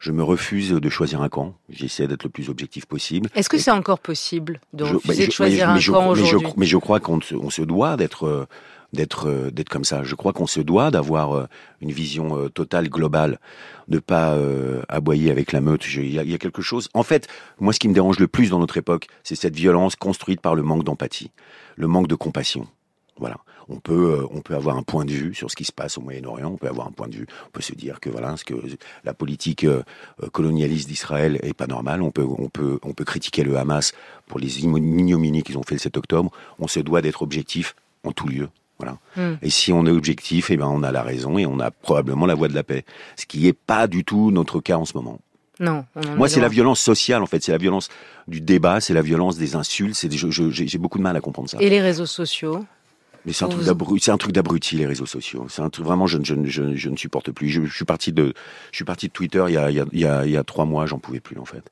Je 0.00 0.12
me 0.12 0.22
refuse 0.24 0.70
de 0.70 0.88
choisir 0.88 1.20
un 1.22 1.28
camp. 1.28 1.54
J'essaie 1.68 2.08
d'être 2.08 2.24
le 2.24 2.30
plus 2.30 2.48
objectif 2.48 2.86
possible. 2.86 3.28
Est-ce 3.34 3.48
que 3.50 3.58
c'est 3.58 3.70
encore 3.70 4.00
possible 4.00 4.60
de 4.72 4.84
Je- 4.84 4.94
refuser 4.94 5.22
bah, 5.22 5.26
de 5.26 5.32
choisir 5.32 5.72
mais 5.74 5.78
un 5.88 5.92
camp 5.92 6.08
aujourd'hui 6.08 6.48
mais 6.56 6.66
je 6.66 6.76
crois 6.78 6.98
qu'on 7.00 7.20
se, 7.20 7.34
on 7.34 7.50
se 7.50 7.62
doit 7.62 7.96
d'être 7.96 8.48
d'être 8.92 9.50
d'être 9.52 9.68
comme 9.68 9.84
ça. 9.84 10.02
Je 10.02 10.14
crois 10.16 10.32
qu'on 10.32 10.46
se 10.46 10.60
doit 10.60 10.90
d'avoir 10.90 11.32
euh, 11.36 11.46
une 11.80 11.92
vision 11.92 12.36
euh, 12.38 12.48
totale, 12.48 12.88
globale, 12.88 13.38
de 13.88 13.98
pas 14.00 14.32
euh, 14.32 14.82
aboyer 14.88 15.30
avec 15.30 15.52
la 15.52 15.60
meute. 15.60 15.86
Y, 15.86 15.98
il 16.06 16.30
y 16.30 16.34
a 16.34 16.38
quelque 16.38 16.62
chose. 16.62 16.88
En 16.94 17.02
fait, 17.04 17.28
moi, 17.60 17.72
ce 17.72 17.78
qui 17.78 17.86
me 17.88 17.94
dérange 17.94 18.18
le 18.18 18.26
plus 18.26 18.50
dans 18.50 18.58
notre 18.58 18.78
époque, 18.78 19.06
c'est 19.22 19.36
cette 19.36 19.54
violence 19.54 19.94
construite 19.96 20.40
par 20.40 20.54
le 20.56 20.62
manque 20.62 20.82
d'empathie, 20.84 21.30
le 21.76 21.86
manque 21.86 22.08
de 22.08 22.14
compassion. 22.16 22.66
Voilà. 23.20 23.36
On 23.68 23.76
peut, 23.76 24.18
euh, 24.18 24.26
on 24.32 24.40
peut 24.40 24.54
avoir 24.54 24.76
un 24.76 24.82
point 24.82 25.04
de 25.04 25.12
vue 25.12 25.34
sur 25.34 25.50
ce 25.50 25.54
qui 25.54 25.64
se 25.64 25.72
passe 25.72 25.96
au 25.96 26.00
Moyen-Orient. 26.00 26.48
On 26.48 26.56
peut 26.56 26.66
avoir 26.66 26.88
un 26.88 26.90
point 26.90 27.06
de 27.06 27.14
vue. 27.14 27.26
On 27.46 27.50
peut 27.50 27.62
se 27.62 27.74
dire 27.74 28.00
que 28.00 28.10
voilà, 28.10 28.36
ce 28.36 28.44
que 28.44 28.54
la 29.04 29.14
politique 29.14 29.64
euh, 29.64 29.82
euh, 30.22 30.28
colonialiste 30.28 30.88
d'Israël 30.88 31.38
est 31.42 31.54
pas 31.54 31.68
normale. 31.68 32.02
On 32.02 32.10
peut, 32.10 32.26
on 32.26 32.48
peut, 32.48 32.80
on 32.82 32.92
peut 32.92 33.04
critiquer 33.04 33.44
le 33.44 33.56
Hamas 33.56 33.92
pour 34.26 34.40
les 34.40 34.58
ignominies 34.60 35.42
qu'ils 35.42 35.58
ont 35.58 35.62
fait 35.62 35.76
le 35.76 35.80
7 35.80 35.98
octobre. 35.98 36.32
On 36.58 36.66
se 36.66 36.80
doit 36.80 37.02
d'être 37.02 37.22
objectif 37.22 37.76
en 38.02 38.12
tout 38.12 38.26
lieu. 38.26 38.48
Voilà. 38.78 38.98
Hmm. 39.14 39.36
Et 39.42 39.50
si 39.50 39.72
on 39.72 39.84
est 39.84 39.90
objectif, 39.90 40.50
eh 40.50 40.56
ben 40.56 40.66
on 40.66 40.82
a 40.82 40.90
la 40.90 41.02
raison 41.02 41.36
et 41.36 41.44
on 41.44 41.60
a 41.60 41.70
probablement 41.70 42.24
la 42.24 42.34
voie 42.34 42.48
de 42.48 42.54
la 42.54 42.62
paix. 42.64 42.84
Ce 43.16 43.26
qui 43.26 43.46
est 43.46 43.52
pas 43.52 43.86
du 43.86 44.04
tout 44.04 44.30
notre 44.30 44.58
cas 44.60 44.78
en 44.78 44.86
ce 44.86 44.96
moment. 44.96 45.18
Non. 45.60 45.84
on 45.94 46.16
Moi, 46.16 46.26
est 46.26 46.30
c'est 46.30 46.40
la 46.40 46.48
violence 46.48 46.80
sociale 46.80 47.22
en 47.22 47.26
fait, 47.26 47.44
c'est 47.44 47.52
la 47.52 47.58
violence 47.58 47.90
du 48.26 48.40
débat, 48.40 48.80
c'est 48.80 48.94
la 48.94 49.02
violence 49.02 49.36
des 49.36 49.54
insultes. 49.54 49.94
J'ai 50.50 50.78
beaucoup 50.78 50.96
de 50.96 51.02
mal 51.02 51.14
à 51.14 51.20
comprendre 51.20 51.50
ça. 51.50 51.58
Et 51.60 51.68
les 51.68 51.82
réseaux 51.82 52.06
sociaux? 52.06 52.64
Mais 53.26 53.32
c'est 53.32 53.44
un 53.44 53.48
Vous- 53.48 53.68
un 54.10 54.16
truc 54.16 54.32
d'abruti 54.32 54.76
les 54.76 54.86
réseaux 54.86 55.06
sociaux. 55.06 55.46
C'est 55.50 55.62
un 55.62 55.68
truc 55.70 55.84
vraiment 55.84 56.06
je, 56.06 56.18
ne- 56.18 56.24
je, 56.24 56.34
ne- 56.34 56.46
je, 56.46 56.74
je 56.74 56.88
ne 56.88 56.96
supporte 56.96 57.30
plus. 57.32 57.48
Je, 57.48 57.64
suis 57.66 57.84
parti 57.84 58.12
de 58.12 58.32
je 58.72 58.76
suis 58.76 58.84
parti 58.84 59.08
de 59.08 59.12
Twitter 59.12 59.44
il 59.48 59.54
y 59.54 59.56
a 59.58 59.70
il 59.70 59.76
y 59.76 59.80
a, 59.80 59.84
il 59.92 59.98
y 60.00 60.06
a, 60.06 60.24
il 60.24 60.32
y 60.32 60.36
a 60.36 60.44
trois 60.44 60.64
mois, 60.64 60.86
j'en 60.86 60.98
pouvais 60.98 61.20
plus 61.20 61.38
en 61.38 61.44
fait. 61.44 61.62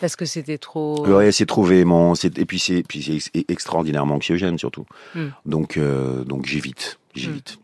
Parce 0.00 0.16
que 0.16 0.24
c'était 0.26 0.58
trop. 0.58 1.06
Ouais, 1.06 1.32
c'est 1.32 1.46
trop 1.46 1.62
véhément, 1.62 2.14
c'est 2.14 2.38
et 2.38 2.44
puis 2.44 2.58
c'est 2.58 2.82
puis 2.82 3.02
c'est 3.02 3.14
ex- 3.14 3.30
extraordinairement 3.48 4.16
anxiogène 4.16 4.58
surtout. 4.58 4.84
Hmm. 5.14 5.28
Donc 5.46 5.76
euh, 5.76 6.24
donc 6.24 6.44
j'évite, 6.46 6.98
j'évite. 7.14 7.58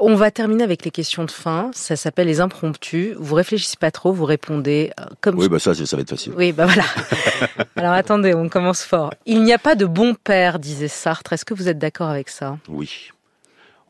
On 0.00 0.14
va 0.14 0.30
terminer 0.30 0.62
avec 0.62 0.84
les 0.84 0.90
questions 0.90 1.24
de 1.24 1.30
fin. 1.30 1.70
Ça 1.74 1.96
s'appelle 1.96 2.28
les 2.28 2.40
impromptus. 2.40 3.14
Vous 3.18 3.34
réfléchissez 3.34 3.76
pas 3.78 3.90
trop, 3.90 4.12
vous 4.12 4.24
répondez 4.24 4.92
euh, 5.00 5.04
comme 5.20 5.36
Oui, 5.38 5.48
bah 5.48 5.58
ça 5.58 5.74
ça 5.74 5.96
va 5.96 6.02
être 6.02 6.10
facile. 6.10 6.32
Oui, 6.36 6.52
bah 6.52 6.66
voilà. 6.66 6.84
Alors 7.76 7.92
attendez, 7.92 8.32
on 8.34 8.48
commence 8.48 8.82
fort. 8.84 9.12
Il 9.26 9.42
n'y 9.42 9.52
a 9.52 9.58
pas 9.58 9.74
de 9.74 9.86
bon 9.86 10.14
père, 10.14 10.58
disait 10.60 10.88
Sartre. 10.88 11.32
Est-ce 11.32 11.44
que 11.44 11.54
vous 11.54 11.68
êtes 11.68 11.78
d'accord 11.78 12.08
avec 12.08 12.28
ça? 12.28 12.58
Oui. 12.68 13.08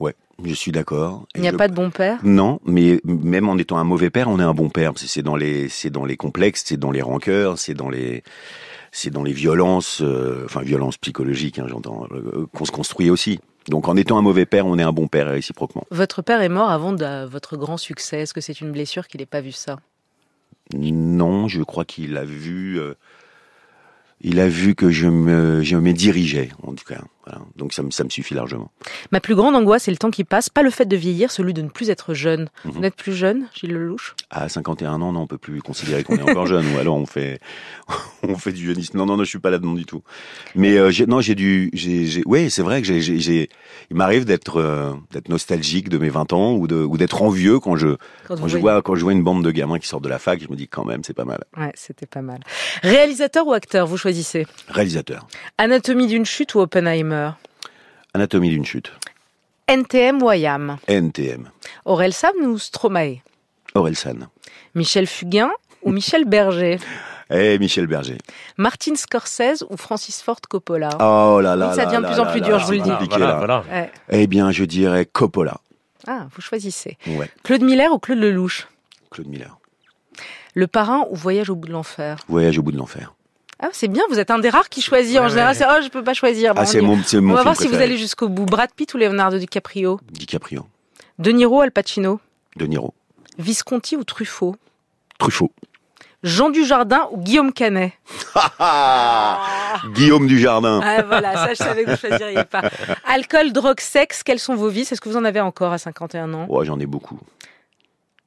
Ouais, 0.01 0.15
je 0.45 0.55
suis 0.55 0.73
d'accord. 0.73 1.27
Il 1.35 1.43
n'y 1.43 1.49
a 1.49 1.53
je- 1.53 1.57
pas 1.57 1.69
de 1.69 1.75
bon 1.75 1.91
père? 1.91 2.19
Non, 2.23 2.61
mais 2.65 3.01
même 3.05 3.49
en 3.49 3.57
étant 3.59 3.77
un 3.77 3.85
mauvais 3.85 4.09
père, 4.11 4.29
on 4.29 4.39
est 4.41 4.45
un 4.45 4.55
bon 4.55 4.71
père. 4.71 4.93
C'est 4.97 5.23
dans 5.23 5.37
les, 5.37 5.69
c'est 5.69 5.91
dans 5.91 6.05
les 6.07 6.17
complexes, 6.17 6.63
c'est 6.67 6.77
dans 6.79 6.91
les 6.91 7.03
rancœurs, 7.03 7.59
c'est 7.59 7.75
dans 7.75 7.91
les, 7.91 8.23
c'est 8.93 9.11
dans 9.11 9.25
les 9.25 9.33
violences, 9.35 10.01
euh, 10.01 10.43
enfin 10.47 10.63
violences 10.63 10.97
psychologiques, 10.97 11.59
hein, 11.59 11.67
j'entends, 11.69 12.07
euh, 12.13 12.47
qu'on 12.55 12.65
se 12.65 12.73
construit 12.73 13.11
aussi. 13.11 13.41
Donc 13.69 13.89
en 13.89 13.97
étant 13.97 14.19
un 14.19 14.23
mauvais 14.23 14.47
père, 14.47 14.67
on 14.67 14.79
est 14.79 14.83
un 14.83 14.93
bon 14.93 15.09
père 15.09 15.29
réciproquement. 15.29 15.85
Votre 15.91 16.23
père 16.23 16.41
est 16.41 16.49
mort 16.49 16.71
avant 16.71 16.93
de 16.93 17.27
votre 17.27 17.57
grand 17.57 17.77
succès. 17.77 18.21
Est-ce 18.21 18.35
que 18.35 18.41
c'est 18.41 18.61
une 18.61 18.73
blessure 18.73 19.07
qu'il 19.07 19.21
n'ait 19.21 19.27
pas 19.27 19.41
vu 19.41 19.53
ça? 19.53 19.79
Non, 20.75 21.49
je 21.49 21.63
crois 21.63 21.85
qu'il 21.85 22.17
a 22.17 22.25
vu, 22.25 22.79
euh, 22.79 22.95
il 24.21 24.41
a 24.41 24.49
vu 24.49 24.75
que 24.75 24.91
je 24.91 25.07
me, 25.07 25.63
je 25.63 25.77
me 25.77 25.93
dirigeais, 25.93 26.51
en 26.63 26.75
tout 26.75 26.85
cas. 26.85 27.03
Voilà. 27.29 27.45
Donc 27.57 27.73
ça 27.75 27.83
me, 27.83 27.91
ça 27.91 28.05
me 28.05 28.09
suffit 28.09 28.35
largement. 28.35 28.71
Ma 29.13 29.21
plus 29.21 29.35
grande 29.35 29.55
angoisse, 29.55 29.83
c'est 29.85 29.91
le 29.91 29.97
temps 29.99 30.11
qui 30.11 30.25
passe, 30.25 30.49
pas 30.49 30.63
le 30.63 30.71
fait 30.71 30.87
de 30.87 30.97
vieillir, 30.97 31.31
celui 31.31 31.53
de 31.53 31.61
ne 31.61 31.69
plus 31.69 31.91
être 31.91 32.15
jeune. 32.15 32.49
Mhm. 32.65 32.73
Vous 32.73 32.81
n'êtes 32.81 32.95
plus 32.97 33.13
jeune, 33.13 33.49
Gilles 33.55 33.73
Lelouch? 33.73 34.15
À 34.31 34.49
51 34.49 35.03
ans, 35.03 35.13
non, 35.13 35.21
on 35.21 35.27
peut 35.27 35.39
plus 35.39 35.61
considérer 35.61 36.05
qu'on 36.05 36.17
est 36.17 36.23
encore 36.23 36.47
jeune, 36.47 36.65
ou 36.75 36.79
alors 36.79 36.97
on 36.97 37.07
fait, 37.07 37.41
on 38.23 38.37
fait 38.37 38.53
du 38.53 38.65
jeunisme. 38.67 38.97
Non, 38.97 39.05
non, 39.05 39.17
non, 39.17 39.25
je 39.25 39.29
suis 39.29 39.39
pas 39.39 39.51
là-dedans 39.51 39.75
du 39.75 39.85
tout. 39.85 40.03
Mais 40.55 40.79
euh, 40.79 40.91
non, 41.07 41.21
j'ai 41.21 41.35
dû, 41.35 41.71
j'ai, 41.75 42.23
ouais, 42.25 42.49
c'est 42.49 42.63
vrai 42.63 42.81
que 42.81 42.87
j'ai, 42.87 43.51
il 43.91 43.97
m'arrive 43.97 44.25
d'être, 44.25 44.57
euh, 44.57 44.95
d'être 45.11 45.29
nostalgique 45.29 45.89
de 45.91 45.99
mes 45.99 46.09
20 46.09 46.33
ans 46.33 46.55
ou 46.55 46.67
de, 46.67 46.77
ou 46.77 46.97
d'être 46.97 47.23
envieux 47.23 47.61
quand 47.61 47.77
je, 47.77 47.97
Quand 48.27 48.49
je 48.49 48.57
vois, 48.59 48.81
quand 48.81 48.95
je 48.95 49.03
vois 49.03 49.13
une 49.13 49.23
bande 49.23 49.45
de 49.45 49.51
gamins 49.51 49.79
qui 49.79 49.87
sortent 49.89 50.05
de 50.05 50.09
la 50.09 50.19
fac, 50.19 50.43
je 50.43 50.49
me 50.49 50.57
dis 50.57 50.69
quand 50.69 50.85
même, 50.85 51.05
c'est 51.05 51.15
pas 51.15 51.25
mal. 51.27 51.45
Ouais, 51.57 51.73
c'était 51.75 52.07
pas 52.07 52.23
mal. 52.23 52.41
Réalisateur 52.83 53.47
ou 53.47 53.53
acteur, 53.53 53.87
vous 53.87 53.97
choisissez? 53.99 54.47
Réalisateur. 54.69 55.27
Anatomie 55.59 56.07
d'une 56.07 56.25
chute 56.25 56.55
ou 56.55 56.61
Oppenheimer? 56.61 57.18
Anatomie 58.15 58.51
d'une 58.51 58.65
chute. 58.65 58.93
NTM 59.67 60.23
ou 60.23 60.33
IAM 60.33 60.79
NTM. 60.89 61.51
Aurel 61.85 62.13
San 62.15 62.33
ou 62.43 62.59
Stromae? 62.59 63.19
Orelsan. 63.75 64.29
Michel 64.75 65.07
Fugain 65.07 65.51
ou 65.83 65.91
Michel 65.93 66.25
Berger? 66.25 66.79
Eh, 67.31 67.59
Michel 67.59 67.87
Berger. 67.87 68.17
Martin 68.57 68.95
Scorsese 68.95 69.63
ou 69.69 69.77
Francis 69.77 70.23
Ford 70.23 70.41
Coppola? 70.49 70.89
Oh 70.99 71.43
là 71.43 71.57
là. 71.57 71.75
Ça 71.75 71.85
là 71.85 71.91
devient 71.91 71.99
de 71.99 72.03
là 72.05 72.09
plus 72.09 72.21
en 72.21 72.25
là 72.25 72.31
plus 72.31 72.41
là 72.41 72.47
dur, 72.47 72.57
là, 72.57 72.59
je 72.63 72.65
vous 72.65 72.73
le 72.73 72.79
dis. 72.79 72.89
compliqué, 72.89 73.17
voilà, 73.19 73.27
là. 73.27 73.37
voilà. 73.37 73.65
Ouais. 73.71 73.93
Eh 74.09 74.27
bien, 74.27 74.51
je 74.51 74.65
dirais 74.65 75.05
Coppola. 75.05 75.59
Ah, 76.07 76.27
vous 76.35 76.41
choisissez. 76.41 76.97
Ouais. 77.07 77.31
Claude 77.43 77.61
Miller 77.61 77.93
ou 77.93 77.99
Claude 77.99 78.19
Lelouch? 78.21 78.67
Claude 79.11 79.27
Miller. 79.29 79.59
Le 80.55 80.67
parrain 80.67 81.05
ou 81.11 81.17
Voyage 81.17 81.51
au 81.51 81.55
bout 81.55 81.69
de 81.69 81.73
l'enfer? 81.73 82.17
Voyage 82.29 82.59
au 82.59 82.63
bout 82.63 82.73
de 82.73 82.79
l'enfer. 82.79 83.13
Ah, 83.61 83.69
c'est 83.73 83.89
bien, 83.89 84.03
vous 84.09 84.19
êtes 84.21 84.31
un 84.31 84.39
des 84.39 84.51
rares 84.51 84.69
qui 84.69 84.81
choisit. 84.83 85.19
en 85.19 85.29
général, 85.29 85.51
ouais. 85.51 85.59
c'est 85.59 85.67
oh, 85.69 85.83
je 85.83 85.89
peux 85.89 86.05
pas 86.05 86.15
choisir. 86.15 86.55
Bon, 86.55 86.61
Ah, 86.61 86.65
on 86.65 86.67
c'est 86.67 86.81
mon, 86.81 86.93
on 86.93 86.97
va 86.97 87.03
film 87.03 87.33
voir 87.43 87.57
si 87.57 87.67
vous 87.67 87.75
allez 87.75 87.97
jusqu'au 87.97 88.29
bout. 88.29 88.47
Brad 88.47 88.71
Pitt 88.73 88.93
ou 88.95 88.99
Leonardo 88.99 89.39
DiCaprio 89.39 89.99
DiCaprio. 90.13 90.67
De 91.19 91.31
Niro, 91.33 91.61
Al 91.61 91.73
Pacino 91.73 92.21
De 92.57 92.67
Niro. 92.67 92.95
Visconti 93.39 93.97
ou 93.97 94.05
Truffaut 94.05 94.57
Truffaut. 95.19 95.51
Jean 96.25 96.51
Dujardin 96.51 97.09
ou 97.13 97.19
Guillaume 97.19 97.53
Canet 97.53 97.93
Guillaume 99.95 100.27
Dujardin. 100.27 100.81
Ah 100.83 101.03
voilà, 101.03 101.35
ça 101.35 101.49
je 101.51 101.55
savais 101.55 101.85
que 101.85 101.91
vous 101.91 101.97
choisiriez 101.97 102.45
pas. 102.45 102.63
Alcool, 103.07 103.53
drogue, 103.53 103.81
sexe, 103.81 104.23
quels 104.23 104.39
sont 104.41 104.55
vos 104.55 104.69
vices 104.69 104.93
Est-ce 104.93 105.01
que 105.01 105.09
vous 105.09 105.17
en 105.17 105.25
avez 105.25 105.41
encore 105.41 105.73
à 105.73 105.79
51 105.79 106.33
ans? 106.35 106.47
Ouais, 106.49 106.65
j'en 106.65 106.79
ai 106.81 106.87
beaucoup. 106.87 107.19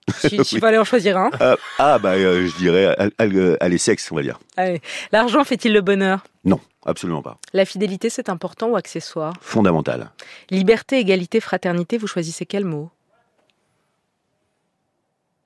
Si, 0.10 0.44
si 0.44 0.60
fallait 0.60 0.78
en 0.78 0.84
choisir 0.84 1.18
un. 1.18 1.30
Ah, 1.40 1.56
ah, 1.80 2.00
bah, 2.00 2.14
euh, 2.14 2.48
je 2.48 2.58
dirais, 2.58 2.96
euh, 3.22 3.58
allez, 3.60 3.78
sexe, 3.78 4.12
on 4.12 4.16
va 4.16 4.24
dire. 4.24 4.40
Allez. 4.58 4.82
L'argent 5.12 5.44
fait-il 5.44 5.74
le 5.74 5.82
bonheur? 5.82 6.26
Non, 6.44 6.60
absolument 6.86 7.22
pas. 7.22 7.38
La 7.54 7.66
fidélité, 7.66 8.10
c'est 8.10 8.30
important 8.30 8.70
ou 8.70 8.76
accessoire? 8.76 9.34
Fondamental. 9.42 10.12
Liberté, 10.50 11.00
égalité, 11.00 11.40
fraternité, 11.40 11.98
vous 11.98 12.08
choisissez 12.08 12.46
quel 12.46 12.66
mot? 12.66 12.90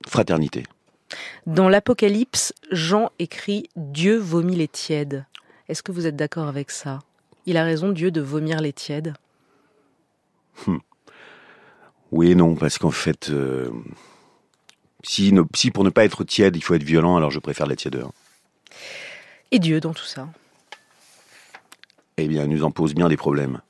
Fraternité. 0.06 0.64
Dans 1.46 1.68
l'Apocalypse, 1.68 2.52
Jean 2.72 3.10
écrit 3.18 3.68
Dieu 3.76 4.16
vomit 4.16 4.56
les 4.56 4.68
tièdes. 4.68 5.24
Est-ce 5.68 5.82
que 5.82 5.92
vous 5.92 6.06
êtes 6.06 6.16
d'accord 6.16 6.48
avec 6.48 6.70
ça? 6.70 7.00
Il 7.44 7.56
a 7.56 7.64
raison, 7.64 7.90
Dieu, 7.90 8.10
de 8.10 8.20
vomir 8.20 8.60
les 8.60 8.72
tièdes. 8.72 9.14
Oui 12.10 12.30
et 12.30 12.34
non, 12.34 12.54
parce 12.54 12.78
qu'en 12.78 12.90
fait, 12.90 13.30
euh, 13.30 13.70
si, 15.04 15.32
ne- 15.32 15.42
si 15.54 15.70
pour 15.70 15.84
ne 15.84 15.90
pas 15.90 16.04
être 16.04 16.24
tiède, 16.24 16.56
il 16.56 16.62
faut 16.62 16.74
être 16.74 16.82
violent, 16.82 17.16
alors 17.16 17.30
je 17.30 17.38
préfère 17.38 17.66
la 17.66 17.76
tièdeur. 17.76 18.10
Et 19.52 19.58
Dieu 19.58 19.80
dans 19.80 19.94
tout 19.94 20.04
ça. 20.04 20.28
Eh 22.16 22.28
bien, 22.28 22.44
il 22.44 22.50
nous 22.50 22.64
en 22.64 22.70
pose 22.70 22.94
bien 22.94 23.08
des 23.08 23.16
problèmes. 23.16 23.60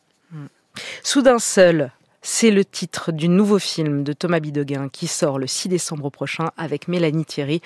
Soudain 1.02 1.38
seul, 1.38 1.90
c'est 2.22 2.50
le 2.50 2.64
titre 2.64 3.12
du 3.12 3.28
nouveau 3.28 3.58
film 3.58 4.02
de 4.04 4.12
Thomas 4.12 4.40
Bidegain 4.40 4.88
qui 4.88 5.06
sort 5.06 5.38
le 5.38 5.46
6 5.46 5.68
décembre 5.68 6.10
prochain 6.10 6.50
avec 6.56 6.86
Mélanie 6.88 7.24
Thierry. 7.24 7.60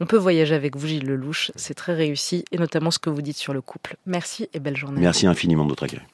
On 0.00 0.06
peut 0.06 0.16
voyager 0.16 0.54
avec 0.54 0.76
vous, 0.76 0.86
Gilles 0.86 1.06
Lelouch. 1.06 1.50
C'est 1.56 1.74
très 1.74 1.94
réussi 1.94 2.44
et 2.52 2.58
notamment 2.58 2.90
ce 2.90 2.98
que 2.98 3.10
vous 3.10 3.22
dites 3.22 3.36
sur 3.36 3.52
le 3.52 3.60
couple. 3.60 3.96
Merci 4.06 4.48
et 4.54 4.60
belle 4.60 4.76
journée. 4.76 5.00
Merci 5.00 5.26
infiniment 5.26 5.64
de 5.64 5.70
votre 5.70 5.84
accueil. 5.84 6.00